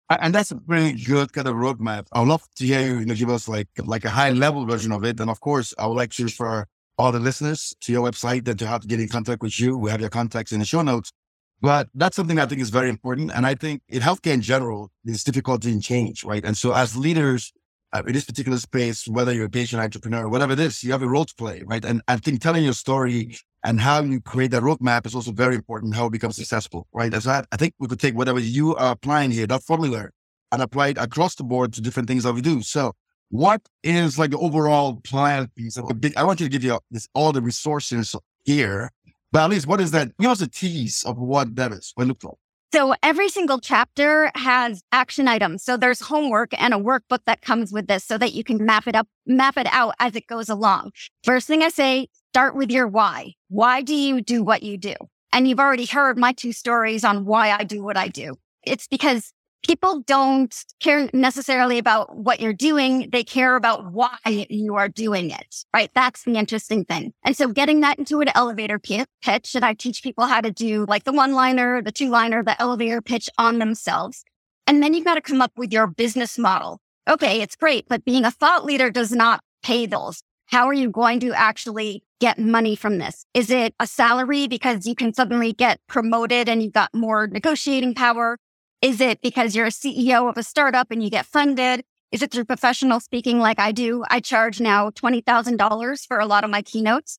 And 0.10 0.34
that's 0.34 0.52
a 0.52 0.60
really 0.66 0.94
good 0.94 1.32
kind 1.32 1.48
of 1.48 1.56
roadmap. 1.56 2.08
I 2.12 2.22
would 2.22 2.30
love 2.30 2.48
to 2.56 2.66
hear 2.66 2.82
you, 2.82 3.00
you 3.00 3.06
know, 3.06 3.14
give 3.14 3.30
us 3.30 3.48
like 3.48 3.68
like 3.86 4.06
a 4.06 4.10
high 4.10 4.32
level 4.32 4.66
version 4.66 4.92
of 4.92 5.04
it. 5.04 5.20
And 5.20 5.30
of 5.30 5.42
course, 5.42 5.76
I 5.78 5.86
would 5.86 5.98
like 5.98 6.12
to 6.14 6.24
refer 6.24 6.66
all 6.98 7.12
the 7.12 7.20
listeners 7.20 7.76
to 7.82 7.92
your 7.92 8.10
website 8.10 8.48
and 8.48 8.58
to 8.60 8.68
have 8.68 8.82
to 8.82 8.88
get 8.88 9.00
in 9.00 9.08
contact 9.08 9.42
with 9.42 9.60
you. 9.60 9.78
We 9.78 9.92
have 9.92 10.02
your 10.02 10.10
contacts 10.10 10.52
in 10.52 10.60
the 10.60 10.66
show 10.66 10.82
notes. 10.82 11.12
But 11.60 11.90
that's 11.96 12.16
something 12.16 12.40
I 12.40 12.46
think 12.46 12.62
is 12.62 12.70
very 12.70 12.90
important. 12.90 13.32
And 13.34 13.46
I 13.46 13.56
think 13.56 13.82
in 13.90 14.02
healthcare 14.02 14.34
in 14.34 14.42
general, 14.42 14.92
there's 15.04 15.24
difficulty 15.24 15.72
in 15.72 15.82
change, 15.82 16.24
right? 16.24 16.44
And 16.46 16.56
so 16.56 16.74
as 16.74 16.96
leaders 16.96 17.52
uh, 17.94 18.04
in 18.06 18.14
this 18.14 18.26
particular 18.26 18.58
space, 18.60 19.08
whether 19.08 19.34
you're 19.34 19.46
a 19.46 19.50
patient 19.50 19.82
entrepreneur, 19.82 20.28
whatever 20.28 20.54
it 20.54 20.60
is, 20.60 20.84
you 20.84 20.92
have 20.92 21.02
a 21.02 21.08
role 21.08 21.26
to 21.26 21.36
play, 21.36 21.64
right? 21.66 21.84
And 21.84 22.02
I 22.08 22.18
think 22.18 22.42
telling 22.42 22.64
your 22.64 22.74
story 22.74 23.38
and 23.64 23.82
how 23.82 24.02
you 24.02 24.22
create 24.22 24.52
that 24.52 24.62
roadmap 24.62 25.08
is 25.08 25.16
also 25.16 25.32
very 25.32 25.56
important, 25.56 25.96
how 25.96 26.06
it 26.08 26.12
becomes 26.12 26.36
successful, 26.36 26.88
right? 26.94 27.14
As 27.14 27.26
I, 27.26 27.44
I 27.52 27.58
think 27.58 27.74
we 27.80 27.88
could 27.88 28.00
take 28.00 28.16
whatever 28.16 28.40
you 28.40 28.76
are 28.76 28.92
applying 28.92 29.32
here, 29.32 29.48
that 29.48 29.64
formula, 29.64 30.10
and 30.52 30.62
apply 30.62 30.90
it 30.90 30.98
across 30.98 31.36
the 31.36 31.44
board 31.44 31.74
to 31.74 31.82
different 31.82 32.08
things 32.08 32.24
that 32.24 32.34
we 32.34 32.42
do. 32.42 32.62
So 32.62 32.94
what 33.30 33.62
is 33.84 34.18
like 34.18 34.32
the 34.32 34.38
overall 34.38 35.02
plan 35.04 35.50
piece? 35.56 35.78
I 35.78 36.24
want 36.24 36.40
you 36.40 36.46
to 36.46 36.52
give 36.52 36.64
you 36.64 36.80
this, 36.92 37.08
all 37.14 37.32
the 37.32 37.42
resources 37.42 38.16
here, 38.46 38.92
but 39.32 39.44
at 39.44 39.50
least 39.50 39.68
what 39.68 39.82
is 39.82 39.92
that? 39.92 40.16
Give 40.18 40.32
us 40.32 40.42
a 40.42 40.48
tease 40.48 41.04
of 41.04 41.18
what 41.18 41.56
that 41.56 41.72
is. 41.72 41.92
What 41.96 42.08
look 42.08 42.24
like. 42.24 42.36
So 42.74 42.94
every 43.02 43.30
single 43.30 43.60
chapter 43.60 44.30
has 44.36 44.84
action 44.92 45.28
items. 45.28 45.64
So 45.64 45.78
there's 45.78 46.02
homework 46.02 46.52
and 46.60 46.74
a 46.74 46.78
workbook 46.78 47.20
that 47.26 47.42
comes 47.42 47.72
with 47.72 47.88
this 47.88 48.04
so 48.04 48.18
that 48.18 48.34
you 48.34 48.44
can 48.44 48.66
map 48.66 48.88
it 48.88 48.96
up, 48.96 49.08
map 49.26 49.58
it 49.58 49.68
out 49.72 49.96
as 50.00 50.16
it 50.18 50.28
goes 50.28 50.50
along. 50.50 50.92
First 51.24 51.48
thing 51.48 51.64
I 51.64 51.70
say, 51.70 52.10
start 52.34 52.56
with 52.56 52.70
your 52.70 52.88
why. 52.88 53.34
Why 53.48 53.82
do 53.82 53.96
you 53.96 54.22
do 54.22 54.44
what 54.44 54.64
you 54.64 54.78
do? 54.78 54.96
And 55.32 55.48
you've 55.48 55.60
already 55.60 55.86
heard 55.86 56.18
my 56.18 56.34
two 56.34 56.52
stories 56.52 57.06
on 57.06 57.26
why 57.26 57.52
I 57.52 57.64
do 57.64 57.82
what 57.82 57.96
I 57.96 58.10
do. 58.10 58.36
It's 58.64 58.88
because 58.88 59.32
people 59.64 60.02
don't 60.02 60.56
care 60.80 61.10
necessarily 61.14 61.78
about 61.78 62.16
what 62.16 62.40
you're 62.40 62.54
doing. 62.54 63.10
They 63.12 63.24
care 63.24 63.56
about 63.56 63.92
why 63.92 64.18
you 64.26 64.76
are 64.76 64.88
doing 64.88 65.32
it, 65.32 65.66
right? 65.74 65.92
That's 65.94 66.24
the 66.24 66.36
interesting 66.36 66.86
thing. 66.86 67.14
And 67.24 67.36
so 67.36 67.48
getting 67.50 67.82
that 67.82 68.00
into 68.00 68.22
an 68.22 68.30
elevator 68.36 68.80
pitch, 68.80 69.56
and 69.56 69.66
I 69.66 69.74
teach 69.74 70.04
people 70.04 70.26
how 70.26 70.42
to 70.42 70.52
do 70.52 70.86
like 70.88 71.04
the 71.04 71.14
one 71.14 71.34
liner, 71.34 71.82
the 71.82 71.92
two 71.92 72.10
liner, 72.10 72.44
the 72.44 72.60
elevator 72.62 73.02
pitch 73.02 73.30
on 73.38 73.60
themselves. 73.60 74.24
And 74.66 74.84
then 74.84 74.94
you've 74.94 75.06
got 75.06 75.16
to 75.16 75.22
come 75.22 75.42
up 75.42 75.52
with 75.58 75.72
your 75.72 75.88
business 75.88 76.38
model. 76.38 76.80
Okay, 77.10 77.42
it's 77.42 77.56
great, 77.56 77.88
but 77.88 78.04
being 78.04 78.26
a 78.26 78.32
thought 78.32 78.66
leader 78.66 78.92
does 78.92 79.12
not 79.12 79.42
pay 79.64 79.86
those. 79.86 80.22
How 80.48 80.68
are 80.68 80.74
you 80.74 80.90
going 80.90 81.20
to 81.22 81.34
actually 81.34 82.04
get 82.20 82.40
money 82.40 82.76
from 82.76 82.98
this? 82.98 83.26
Is 83.34 83.50
it 83.50 83.76
a 83.80 83.88
salary 83.88 84.48
because 84.48 84.86
you 84.86 84.96
can 84.96 85.14
suddenly 85.14 85.54
get 85.54 85.80
promoted 85.88 86.48
and 86.48 86.64
you've 86.64 86.74
got 86.74 86.94
more 86.94 87.28
negotiating 87.28 87.96
power? 87.96 88.38
Is 88.82 89.02
it 89.02 89.22
because 89.22 89.56
you're 89.56 89.66
a 89.66 89.70
CEO 89.70 90.30
of 90.30 90.38
a 90.38 90.44
startup 90.44 90.92
and 90.92 91.02
you 91.02 91.10
get 91.10 91.26
funded? 91.26 91.84
Is 92.12 92.22
it 92.22 92.32
through 92.32 92.46
professional 92.46 93.00
speaking 93.00 93.40
like 93.40 93.60
I 93.60 93.72
do? 93.72 94.04
I 94.10 94.20
charge 94.20 94.62
now 94.62 94.92
$20,000 94.92 96.08
for 96.08 96.20
a 96.20 96.26
lot 96.28 96.44
of 96.44 96.52
my 96.52 96.62
keynotes. 96.62 97.18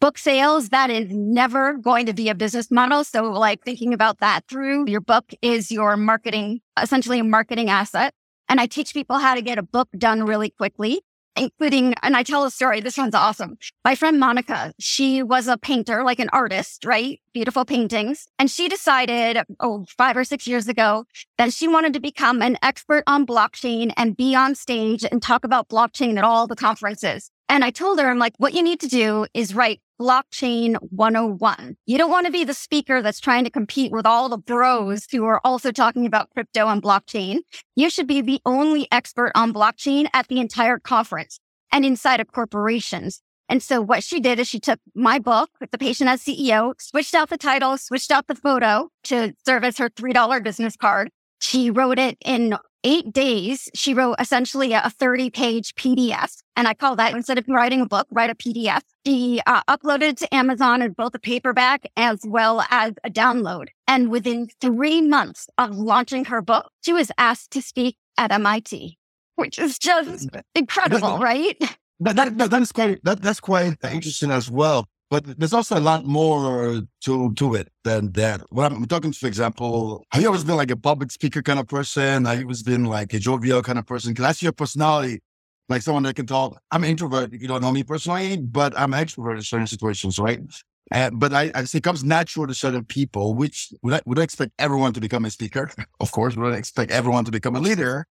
Book 0.00 0.18
sales, 0.18 0.68
that 0.68 0.90
is 0.90 1.08
never 1.10 1.74
going 1.74 2.06
to 2.06 2.12
be 2.12 2.28
a 2.28 2.34
business 2.34 2.70
model. 2.70 3.04
So 3.04 3.32
like 3.32 3.64
thinking 3.64 3.94
about 3.94 4.18
that 4.18 4.42
through 4.48 4.88
your 4.88 5.00
book 5.00 5.32
is 5.42 5.72
your 5.72 5.96
marketing, 5.96 6.60
essentially 6.80 7.18
a 7.18 7.24
marketing 7.24 7.70
asset. 7.70 8.12
And 8.48 8.60
I 8.60 8.66
teach 8.66 8.92
people 8.92 9.18
how 9.18 9.34
to 9.34 9.42
get 9.42 9.58
a 9.58 9.62
book 9.62 9.88
done 9.96 10.24
really 10.24 10.50
quickly. 10.50 11.00
Including, 11.38 11.94
and 12.02 12.16
I 12.16 12.22
tell 12.22 12.44
a 12.44 12.50
story. 12.50 12.80
This 12.80 12.98
one's 12.98 13.14
awesome. 13.14 13.58
My 13.84 13.94
friend 13.94 14.18
Monica, 14.18 14.72
she 14.78 15.22
was 15.22 15.48
a 15.48 15.56
painter, 15.56 16.02
like 16.04 16.18
an 16.18 16.28
artist, 16.32 16.84
right? 16.84 17.20
Beautiful 17.32 17.64
paintings. 17.64 18.28
And 18.38 18.50
she 18.50 18.68
decided, 18.68 19.38
oh, 19.60 19.86
five 19.96 20.16
or 20.16 20.24
six 20.24 20.46
years 20.46 20.68
ago 20.68 21.04
that 21.36 21.52
she 21.52 21.68
wanted 21.68 21.92
to 21.94 22.00
become 22.00 22.42
an 22.42 22.58
expert 22.62 23.04
on 23.06 23.26
blockchain 23.26 23.92
and 23.96 24.16
be 24.16 24.34
on 24.34 24.54
stage 24.54 25.04
and 25.10 25.22
talk 25.22 25.44
about 25.44 25.68
blockchain 25.68 26.18
at 26.18 26.24
all 26.24 26.46
the 26.46 26.56
conferences. 26.56 27.30
And 27.48 27.64
I 27.64 27.70
told 27.70 27.98
her, 27.98 28.08
I'm 28.10 28.18
like, 28.18 28.34
what 28.38 28.52
you 28.52 28.62
need 28.62 28.80
to 28.80 28.88
do 28.88 29.26
is 29.32 29.54
write 29.54 29.80
blockchain 30.00 30.76
101. 30.90 31.76
You 31.86 31.98
don't 31.98 32.10
want 32.10 32.26
to 32.26 32.32
be 32.32 32.44
the 32.44 32.54
speaker 32.54 33.02
that's 33.02 33.20
trying 33.20 33.44
to 33.44 33.50
compete 33.50 33.92
with 33.92 34.06
all 34.06 34.28
the 34.28 34.38
bros 34.38 35.06
who 35.10 35.24
are 35.24 35.40
also 35.44 35.72
talking 35.72 36.06
about 36.06 36.30
crypto 36.30 36.68
and 36.68 36.82
blockchain. 36.82 37.38
You 37.76 37.90
should 37.90 38.06
be 38.06 38.20
the 38.20 38.40
only 38.46 38.86
expert 38.92 39.32
on 39.34 39.52
blockchain 39.52 40.08
at 40.14 40.28
the 40.28 40.40
entire 40.40 40.78
conference 40.78 41.40
and 41.72 41.84
inside 41.84 42.20
of 42.20 42.32
corporations. 42.32 43.22
And 43.48 43.62
so 43.62 43.80
what 43.80 44.04
she 44.04 44.20
did 44.20 44.38
is 44.38 44.46
she 44.46 44.60
took 44.60 44.78
my 44.94 45.18
book 45.18 45.50
with 45.60 45.70
the 45.70 45.78
patient 45.78 46.10
as 46.10 46.22
CEO, 46.22 46.74
switched 46.80 47.14
out 47.14 47.30
the 47.30 47.38
title, 47.38 47.78
switched 47.78 48.10
out 48.10 48.26
the 48.26 48.34
photo 48.34 48.90
to 49.04 49.32
serve 49.46 49.64
as 49.64 49.78
her 49.78 49.88
$3 49.88 50.42
business 50.44 50.76
card. 50.76 51.10
She 51.38 51.70
wrote 51.70 51.98
it 51.98 52.16
in 52.24 52.56
eight 52.84 53.12
days, 53.12 53.68
she 53.74 53.94
wrote 53.94 54.16
essentially 54.18 54.72
a 54.72 54.90
30 54.90 55.30
page 55.30 55.74
PDF. 55.74 56.42
And 56.56 56.68
I 56.68 56.74
call 56.74 56.96
that 56.96 57.14
instead 57.14 57.38
of 57.38 57.44
writing 57.48 57.80
a 57.80 57.86
book, 57.86 58.06
write 58.10 58.30
a 58.30 58.34
PDF. 58.34 58.80
She 59.06 59.40
uh, 59.46 59.62
uploaded 59.68 60.16
to 60.18 60.34
Amazon 60.34 60.82
as 60.82 60.92
both 60.96 61.14
a 61.14 61.18
paperback 61.18 61.86
as 61.96 62.20
well 62.24 62.64
as 62.70 62.94
a 63.04 63.10
download. 63.10 63.68
And 63.86 64.10
within 64.10 64.48
three 64.60 65.00
months 65.00 65.48
of 65.58 65.76
launching 65.76 66.24
her 66.26 66.42
book, 66.42 66.70
she 66.82 66.92
was 66.92 67.10
asked 67.18 67.50
to 67.52 67.62
speak 67.62 67.96
at 68.16 68.32
MIT, 68.32 68.98
which 69.36 69.58
is 69.58 69.78
just 69.78 70.28
incredible, 70.54 71.18
right? 71.18 71.56
That, 72.00 72.14
that, 72.14 72.50
that 72.50 72.62
is 72.62 72.72
quite, 72.72 73.02
that, 73.04 73.22
that's 73.22 73.40
quite 73.40 73.76
interesting 73.84 74.30
as 74.30 74.50
well. 74.50 74.88
But 75.10 75.38
there's 75.38 75.54
also 75.54 75.78
a 75.78 75.80
lot 75.80 76.04
more 76.04 76.82
to 77.04 77.32
to 77.34 77.54
it 77.54 77.68
than 77.82 78.12
that. 78.12 78.42
When 78.50 78.66
I'm 78.66 78.84
talking, 78.84 79.12
for 79.12 79.26
example, 79.26 80.04
have 80.10 80.20
you 80.20 80.28
always 80.28 80.44
been 80.44 80.56
like 80.56 80.70
a 80.70 80.76
public 80.76 81.10
speaker 81.10 81.40
kind 81.40 81.58
of 81.58 81.66
person? 81.66 82.26
Have 82.26 82.38
you 82.38 82.44
always 82.44 82.62
been 82.62 82.84
like 82.84 83.14
a 83.14 83.18
jovial 83.18 83.62
kind 83.62 83.78
of 83.78 83.86
person? 83.86 84.12
Because 84.12 84.38
see 84.38 84.46
your 84.46 84.52
personality, 84.52 85.20
like 85.70 85.80
someone 85.80 86.02
that 86.02 86.16
can 86.16 86.26
talk. 86.26 86.60
I'm 86.70 86.84
an 86.84 86.90
introvert. 86.90 87.32
You 87.32 87.48
don't 87.48 87.62
know 87.62 87.72
me 87.72 87.84
personally, 87.84 88.36
but 88.36 88.78
I'm 88.78 88.92
an 88.92 89.02
extrovert 89.02 89.36
in 89.36 89.42
certain 89.42 89.66
situations, 89.66 90.18
right? 90.18 90.40
And, 90.90 91.18
but 91.18 91.32
I, 91.32 91.50
I 91.54 91.64
it 91.72 91.82
comes 91.82 92.04
natural 92.04 92.46
to 92.46 92.54
certain 92.54 92.84
people, 92.84 93.34
which 93.34 93.72
would 93.82 93.94
I, 93.94 94.00
would 94.04 94.18
I 94.18 94.22
expect 94.22 94.52
everyone 94.58 94.92
to 94.92 95.00
become 95.00 95.24
a 95.24 95.30
speaker? 95.30 95.70
Of 96.00 96.12
course, 96.12 96.36
would 96.36 96.52
I 96.52 96.56
expect 96.56 96.90
everyone 96.90 97.24
to 97.24 97.30
become 97.30 97.56
a 97.56 97.60
leader? 97.60 98.06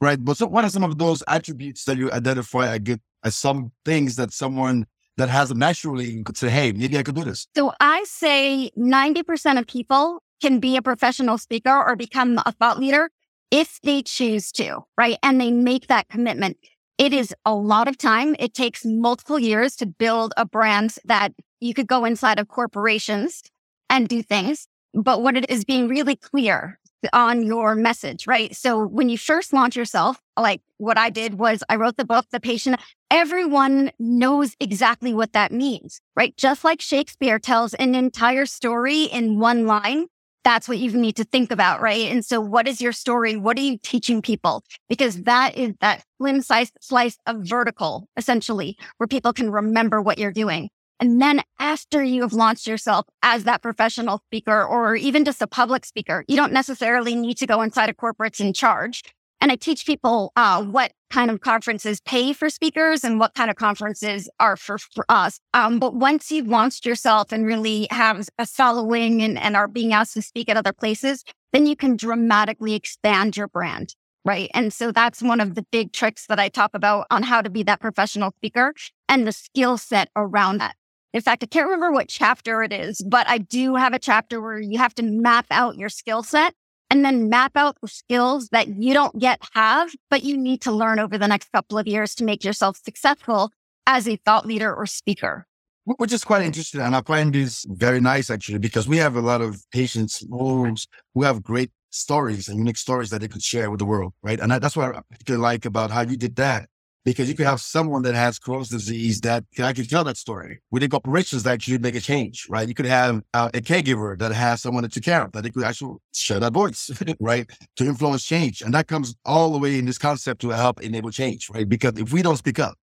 Right. 0.00 0.22
But 0.22 0.36
so 0.36 0.46
what 0.46 0.64
are 0.64 0.70
some 0.70 0.82
of 0.82 0.98
those 0.98 1.22
attributes 1.28 1.84
that 1.84 1.96
you 1.96 2.10
identify 2.10 2.76
as 3.24 3.36
some 3.36 3.70
things 3.84 4.16
that 4.16 4.32
someone 4.32 4.86
that 5.16 5.28
has 5.28 5.54
naturally 5.54 6.22
could 6.24 6.36
say, 6.36 6.48
hey, 6.48 6.72
maybe 6.72 6.98
I 6.98 7.02
could 7.02 7.14
do 7.14 7.24
this? 7.24 7.46
So 7.54 7.72
I 7.80 8.04
say 8.04 8.70
90% 8.78 9.58
of 9.58 9.66
people 9.66 10.22
can 10.40 10.58
be 10.58 10.76
a 10.76 10.82
professional 10.82 11.38
speaker 11.38 11.70
or 11.70 11.96
become 11.96 12.38
a 12.44 12.52
thought 12.52 12.78
leader 12.78 13.10
if 13.50 13.78
they 13.82 14.02
choose 14.02 14.50
to, 14.52 14.80
right? 14.96 15.18
And 15.22 15.40
they 15.40 15.50
make 15.50 15.86
that 15.88 16.08
commitment. 16.08 16.56
It 16.98 17.12
is 17.12 17.34
a 17.44 17.54
lot 17.54 17.88
of 17.88 17.98
time. 17.98 18.34
It 18.38 18.54
takes 18.54 18.84
multiple 18.84 19.38
years 19.38 19.76
to 19.76 19.86
build 19.86 20.32
a 20.36 20.44
brand 20.44 20.94
that 21.04 21.32
you 21.60 21.74
could 21.74 21.86
go 21.86 22.04
inside 22.04 22.38
of 22.38 22.48
corporations 22.48 23.42
and 23.90 24.08
do 24.08 24.22
things. 24.22 24.66
But 24.94 25.22
what 25.22 25.36
it 25.36 25.48
is 25.48 25.64
being 25.64 25.88
really 25.88 26.16
clear 26.16 26.78
on 27.12 27.42
your 27.42 27.74
message, 27.74 28.26
right? 28.26 28.54
So 28.54 28.86
when 28.86 29.08
you 29.08 29.18
first 29.18 29.52
launch 29.52 29.76
yourself, 29.76 30.20
like 30.38 30.60
what 30.78 30.98
I 30.98 31.10
did 31.10 31.34
was 31.34 31.62
I 31.68 31.76
wrote 31.76 31.96
the 31.96 32.04
book, 32.04 32.26
The 32.30 32.40
Patient. 32.40 32.80
Everyone 33.10 33.90
knows 33.98 34.56
exactly 34.60 35.12
what 35.12 35.32
that 35.32 35.52
means, 35.52 36.00
right? 36.16 36.36
Just 36.36 36.64
like 36.64 36.80
Shakespeare 36.80 37.38
tells 37.38 37.74
an 37.74 37.94
entire 37.94 38.46
story 38.46 39.04
in 39.04 39.38
one 39.38 39.66
line. 39.66 40.06
That's 40.44 40.68
what 40.68 40.78
you 40.78 40.90
need 40.92 41.16
to 41.16 41.24
think 41.24 41.52
about, 41.52 41.80
right? 41.80 42.10
And 42.10 42.24
so 42.24 42.40
what 42.40 42.66
is 42.66 42.80
your 42.80 42.92
story? 42.92 43.36
What 43.36 43.56
are 43.58 43.62
you 43.62 43.78
teaching 43.78 44.22
people? 44.22 44.64
Because 44.88 45.22
that 45.22 45.56
is 45.56 45.74
that 45.80 46.02
slim 46.18 46.42
slice, 46.42 46.72
slice 46.80 47.16
of 47.26 47.42
vertical, 47.42 48.08
essentially, 48.16 48.76
where 48.96 49.06
people 49.06 49.32
can 49.32 49.50
remember 49.50 50.02
what 50.02 50.18
you're 50.18 50.32
doing. 50.32 50.68
And 51.02 51.20
then 51.20 51.42
after 51.58 52.00
you 52.00 52.22
have 52.22 52.32
launched 52.32 52.68
yourself 52.68 53.06
as 53.24 53.42
that 53.42 53.60
professional 53.60 54.22
speaker 54.28 54.62
or 54.62 54.94
even 54.94 55.24
just 55.24 55.42
a 55.42 55.48
public 55.48 55.84
speaker, 55.84 56.24
you 56.28 56.36
don't 56.36 56.52
necessarily 56.52 57.16
need 57.16 57.38
to 57.38 57.46
go 57.48 57.60
inside 57.60 57.90
of 57.90 57.96
corporates 57.96 58.38
in 58.38 58.52
charge. 58.52 59.02
And 59.40 59.50
I 59.50 59.56
teach 59.56 59.84
people 59.84 60.30
uh, 60.36 60.62
what 60.62 60.92
kind 61.10 61.32
of 61.32 61.40
conferences 61.40 62.00
pay 62.02 62.32
for 62.32 62.48
speakers 62.48 63.02
and 63.02 63.18
what 63.18 63.34
kind 63.34 63.50
of 63.50 63.56
conferences 63.56 64.30
are 64.38 64.56
for, 64.56 64.78
for 64.78 65.04
us. 65.08 65.40
Um, 65.52 65.80
but 65.80 65.96
once 65.96 66.30
you've 66.30 66.46
launched 66.46 66.86
yourself 66.86 67.32
and 67.32 67.44
really 67.44 67.88
have 67.90 68.28
a 68.38 68.46
following 68.46 69.22
and, 69.22 69.36
and 69.36 69.56
are 69.56 69.66
being 69.66 69.92
asked 69.92 70.14
to 70.14 70.22
speak 70.22 70.48
at 70.48 70.56
other 70.56 70.72
places, 70.72 71.24
then 71.52 71.66
you 71.66 71.74
can 71.74 71.96
dramatically 71.96 72.74
expand 72.74 73.36
your 73.36 73.48
brand. 73.48 73.96
Right. 74.24 74.52
And 74.54 74.72
so 74.72 74.92
that's 74.92 75.20
one 75.20 75.40
of 75.40 75.56
the 75.56 75.66
big 75.72 75.92
tricks 75.92 76.26
that 76.28 76.38
I 76.38 76.48
talk 76.48 76.70
about 76.74 77.08
on 77.10 77.24
how 77.24 77.42
to 77.42 77.50
be 77.50 77.64
that 77.64 77.80
professional 77.80 78.30
speaker 78.36 78.72
and 79.08 79.26
the 79.26 79.32
skill 79.32 79.78
set 79.78 80.08
around 80.14 80.58
that. 80.58 80.76
In 81.12 81.20
fact, 81.20 81.42
I 81.42 81.46
can't 81.46 81.66
remember 81.66 81.92
what 81.92 82.08
chapter 82.08 82.62
it 82.62 82.72
is, 82.72 83.02
but 83.06 83.28
I 83.28 83.38
do 83.38 83.74
have 83.74 83.92
a 83.92 83.98
chapter 83.98 84.40
where 84.40 84.58
you 84.58 84.78
have 84.78 84.94
to 84.94 85.02
map 85.02 85.46
out 85.50 85.76
your 85.76 85.90
skill 85.90 86.22
set 86.22 86.54
and 86.88 87.04
then 87.04 87.28
map 87.28 87.52
out 87.56 87.76
the 87.82 87.88
skills 87.88 88.48
that 88.48 88.68
you 88.68 88.94
don't 88.94 89.14
yet 89.20 89.42
have, 89.52 89.90
but 90.10 90.22
you 90.24 90.36
need 90.36 90.60
to 90.62 90.72
learn 90.72 90.98
over 90.98 91.18
the 91.18 91.28
next 91.28 91.52
couple 91.52 91.78
of 91.78 91.86
years 91.86 92.14
to 92.14 92.24
make 92.24 92.44
yourself 92.44 92.78
successful 92.82 93.50
as 93.86 94.08
a 94.08 94.16
thought 94.16 94.46
leader 94.46 94.74
or 94.74 94.86
speaker. 94.86 95.46
Which 95.84 96.12
is 96.12 96.22
quite 96.22 96.42
interesting. 96.42 96.80
And 96.80 96.94
I 96.94 97.02
find 97.02 97.34
this 97.34 97.66
very 97.68 98.00
nice 98.00 98.30
actually, 98.30 98.58
because 98.58 98.86
we 98.86 98.98
have 98.98 99.16
a 99.16 99.20
lot 99.20 99.40
of 99.40 99.62
patients 99.70 100.24
who 100.30 101.22
have 101.22 101.42
great 101.42 101.72
stories 101.90 102.48
and 102.48 102.56
unique 102.56 102.78
stories 102.78 103.10
that 103.10 103.20
they 103.20 103.28
could 103.28 103.42
share 103.42 103.70
with 103.70 103.80
the 103.80 103.84
world. 103.84 104.14
Right. 104.22 104.40
And 104.40 104.50
that's 104.50 104.76
what 104.76 104.96
I 104.96 105.00
particularly 105.10 105.42
like 105.42 105.64
about 105.64 105.90
how 105.90 106.02
you 106.02 106.16
did 106.16 106.36
that 106.36 106.68
because 107.04 107.28
you 107.28 107.34
could 107.34 107.46
have 107.46 107.60
someone 107.60 108.02
that 108.02 108.14
has 108.14 108.38
Crohn's 108.38 108.68
disease 108.68 109.20
that 109.22 109.44
can 109.54 109.64
actually 109.64 109.86
tell 109.86 110.04
that 110.04 110.16
story. 110.16 110.60
Within 110.70 110.90
corporations 110.90 111.42
that 111.42 111.52
actually 111.52 111.78
make 111.78 111.94
a 111.94 112.00
change, 112.00 112.46
right? 112.48 112.68
You 112.68 112.74
could 112.74 112.86
have 112.86 113.22
uh, 113.34 113.50
a 113.52 113.60
caregiver 113.60 114.18
that 114.18 114.32
has 114.32 114.62
someone 114.62 114.82
that 114.82 114.92
to 114.92 115.00
care 115.00 115.28
that 115.32 115.42
they 115.42 115.50
could 115.50 115.64
actually 115.64 115.96
share 116.14 116.40
that 116.40 116.52
voice, 116.52 116.90
right? 117.20 117.50
To 117.76 117.84
influence 117.84 118.24
change. 118.24 118.62
And 118.62 118.72
that 118.74 118.86
comes 118.86 119.14
all 119.24 119.50
the 119.50 119.58
way 119.58 119.78
in 119.78 119.86
this 119.86 119.98
concept 119.98 120.40
to 120.42 120.50
help 120.50 120.80
enable 120.80 121.10
change, 121.10 121.50
right? 121.50 121.68
Because 121.68 121.98
if 121.98 122.12
we 122.12 122.22
don't 122.22 122.36
speak 122.36 122.58
up 122.58 122.76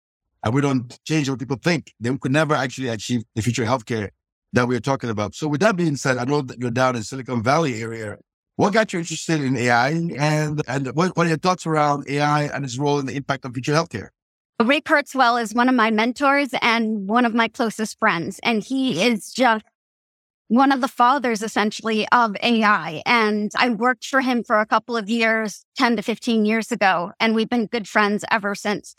and 0.44 0.54
we 0.54 0.62
don't 0.62 0.98
change 1.06 1.30
what 1.30 1.40
people 1.40 1.58
think, 1.62 1.94
then 2.00 2.14
we 2.14 2.20
could 2.20 2.32
never 2.32 2.56
actually 2.56 2.88
achieve 2.88 3.24
the 3.36 3.42
future 3.42 3.66
healthcare 3.66 4.10
that 4.54 4.68
we're 4.68 4.80
talking 4.80 5.10
about. 5.10 5.36
So 5.36 5.48
with 5.48 5.62
that 5.62 5.76
being 5.76 5.96
said, 5.96 6.18
I 6.18 6.24
know 6.24 6.42
that 6.42 6.60
you're 6.60 6.72
down 6.72 6.96
in 6.96 7.04
Silicon 7.04 7.44
Valley 7.44 7.82
area. 7.82 8.18
What 8.58 8.74
got 8.74 8.92
you 8.92 8.98
interested 8.98 9.40
in 9.40 9.56
AI 9.56 9.90
and, 9.90 10.64
and 10.68 10.88
what, 10.96 11.16
what 11.16 11.28
are 11.28 11.30
your 11.30 11.38
thoughts 11.38 11.68
around 11.68 12.10
AI 12.10 12.46
and 12.46 12.66
its 12.66 12.80
role 12.80 12.98
in 12.98 13.06
the 13.06 13.16
impact 13.16 13.46
on 13.46 13.54
future 13.54 13.72
healthcare? 13.72 14.10
Ray 14.60 14.82
Kurzweil 14.82 15.40
is 15.40 15.54
one 15.54 15.70
of 15.70 15.76
my 15.76 15.92
mentors 15.92 16.50
and 16.60 17.08
one 17.08 17.26
of 17.26 17.36
my 17.36 17.50
closest 17.50 18.00
friends. 18.00 18.40
And 18.42 18.64
he 18.64 19.04
is 19.04 19.32
just 19.32 19.64
one 20.48 20.72
of 20.72 20.82
the 20.82 20.88
fathers 20.88 21.44
essentially 21.44 22.08
of 22.12 22.36
AI. 22.42 23.04
And 23.06 23.52
I 23.56 23.70
worked 23.70 24.08
for 24.08 24.22
him 24.22 24.44
for 24.44 24.60
a 24.60 24.66
couple 24.66 24.98
of 24.98 25.08
years, 25.08 25.64
10 25.78 25.98
to 25.98 26.02
15 26.02 26.44
years 26.44 26.72
ago, 26.72 27.12
and 27.20 27.36
we've 27.36 27.50
been 27.50 27.68
good 27.68 27.88
friends 27.88 28.26
ever 28.32 28.56
since. 28.56 28.96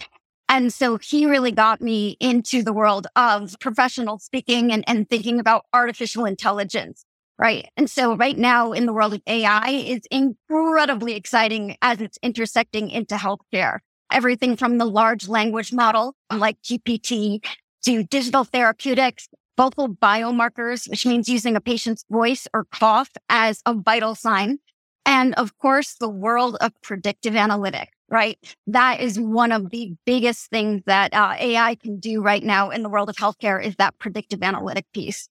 And 0.48 0.72
so 0.72 0.98
he 0.98 1.26
really 1.26 1.50
got 1.50 1.80
me 1.80 2.16
into 2.20 2.62
the 2.62 2.72
world 2.72 3.08
of 3.16 3.56
professional 3.58 4.20
speaking 4.20 4.72
and, 4.72 4.84
and 4.86 5.10
thinking 5.10 5.40
about 5.40 5.64
artificial 5.72 6.24
intelligence. 6.26 7.04
Right. 7.38 7.68
And 7.76 7.88
so 7.88 8.16
right 8.16 8.36
now 8.36 8.72
in 8.72 8.86
the 8.86 8.92
world 8.92 9.14
of 9.14 9.22
AI 9.28 9.68
is 9.70 10.00
incredibly 10.10 11.14
exciting 11.14 11.76
as 11.82 12.00
it's 12.00 12.18
intersecting 12.22 12.90
into 12.90 13.14
healthcare. 13.14 13.78
Everything 14.10 14.56
from 14.56 14.78
the 14.78 14.84
large 14.86 15.28
language 15.28 15.72
model 15.72 16.14
like 16.32 16.60
GPT 16.62 17.40
to 17.84 18.02
digital 18.02 18.42
therapeutics, 18.42 19.28
vocal 19.56 19.88
biomarkers, 19.88 20.90
which 20.90 21.06
means 21.06 21.28
using 21.28 21.54
a 21.54 21.60
patient's 21.60 22.04
voice 22.10 22.48
or 22.52 22.64
cough 22.72 23.10
as 23.28 23.60
a 23.66 23.74
vital 23.74 24.16
sign. 24.16 24.58
And 25.06 25.32
of 25.34 25.56
course, 25.58 25.94
the 25.94 26.08
world 26.08 26.56
of 26.60 26.72
predictive 26.82 27.34
analytics, 27.34 27.86
right? 28.10 28.36
That 28.66 29.00
is 29.00 29.18
one 29.18 29.52
of 29.52 29.70
the 29.70 29.94
biggest 30.04 30.50
things 30.50 30.82
that 30.86 31.14
uh, 31.14 31.34
AI 31.38 31.76
can 31.76 32.00
do 32.00 32.20
right 32.20 32.42
now 32.42 32.70
in 32.70 32.82
the 32.82 32.88
world 32.88 33.08
of 33.08 33.16
healthcare 33.16 33.64
is 33.64 33.76
that 33.76 33.96
predictive 34.00 34.42
analytic 34.42 34.86
piece. 34.92 35.28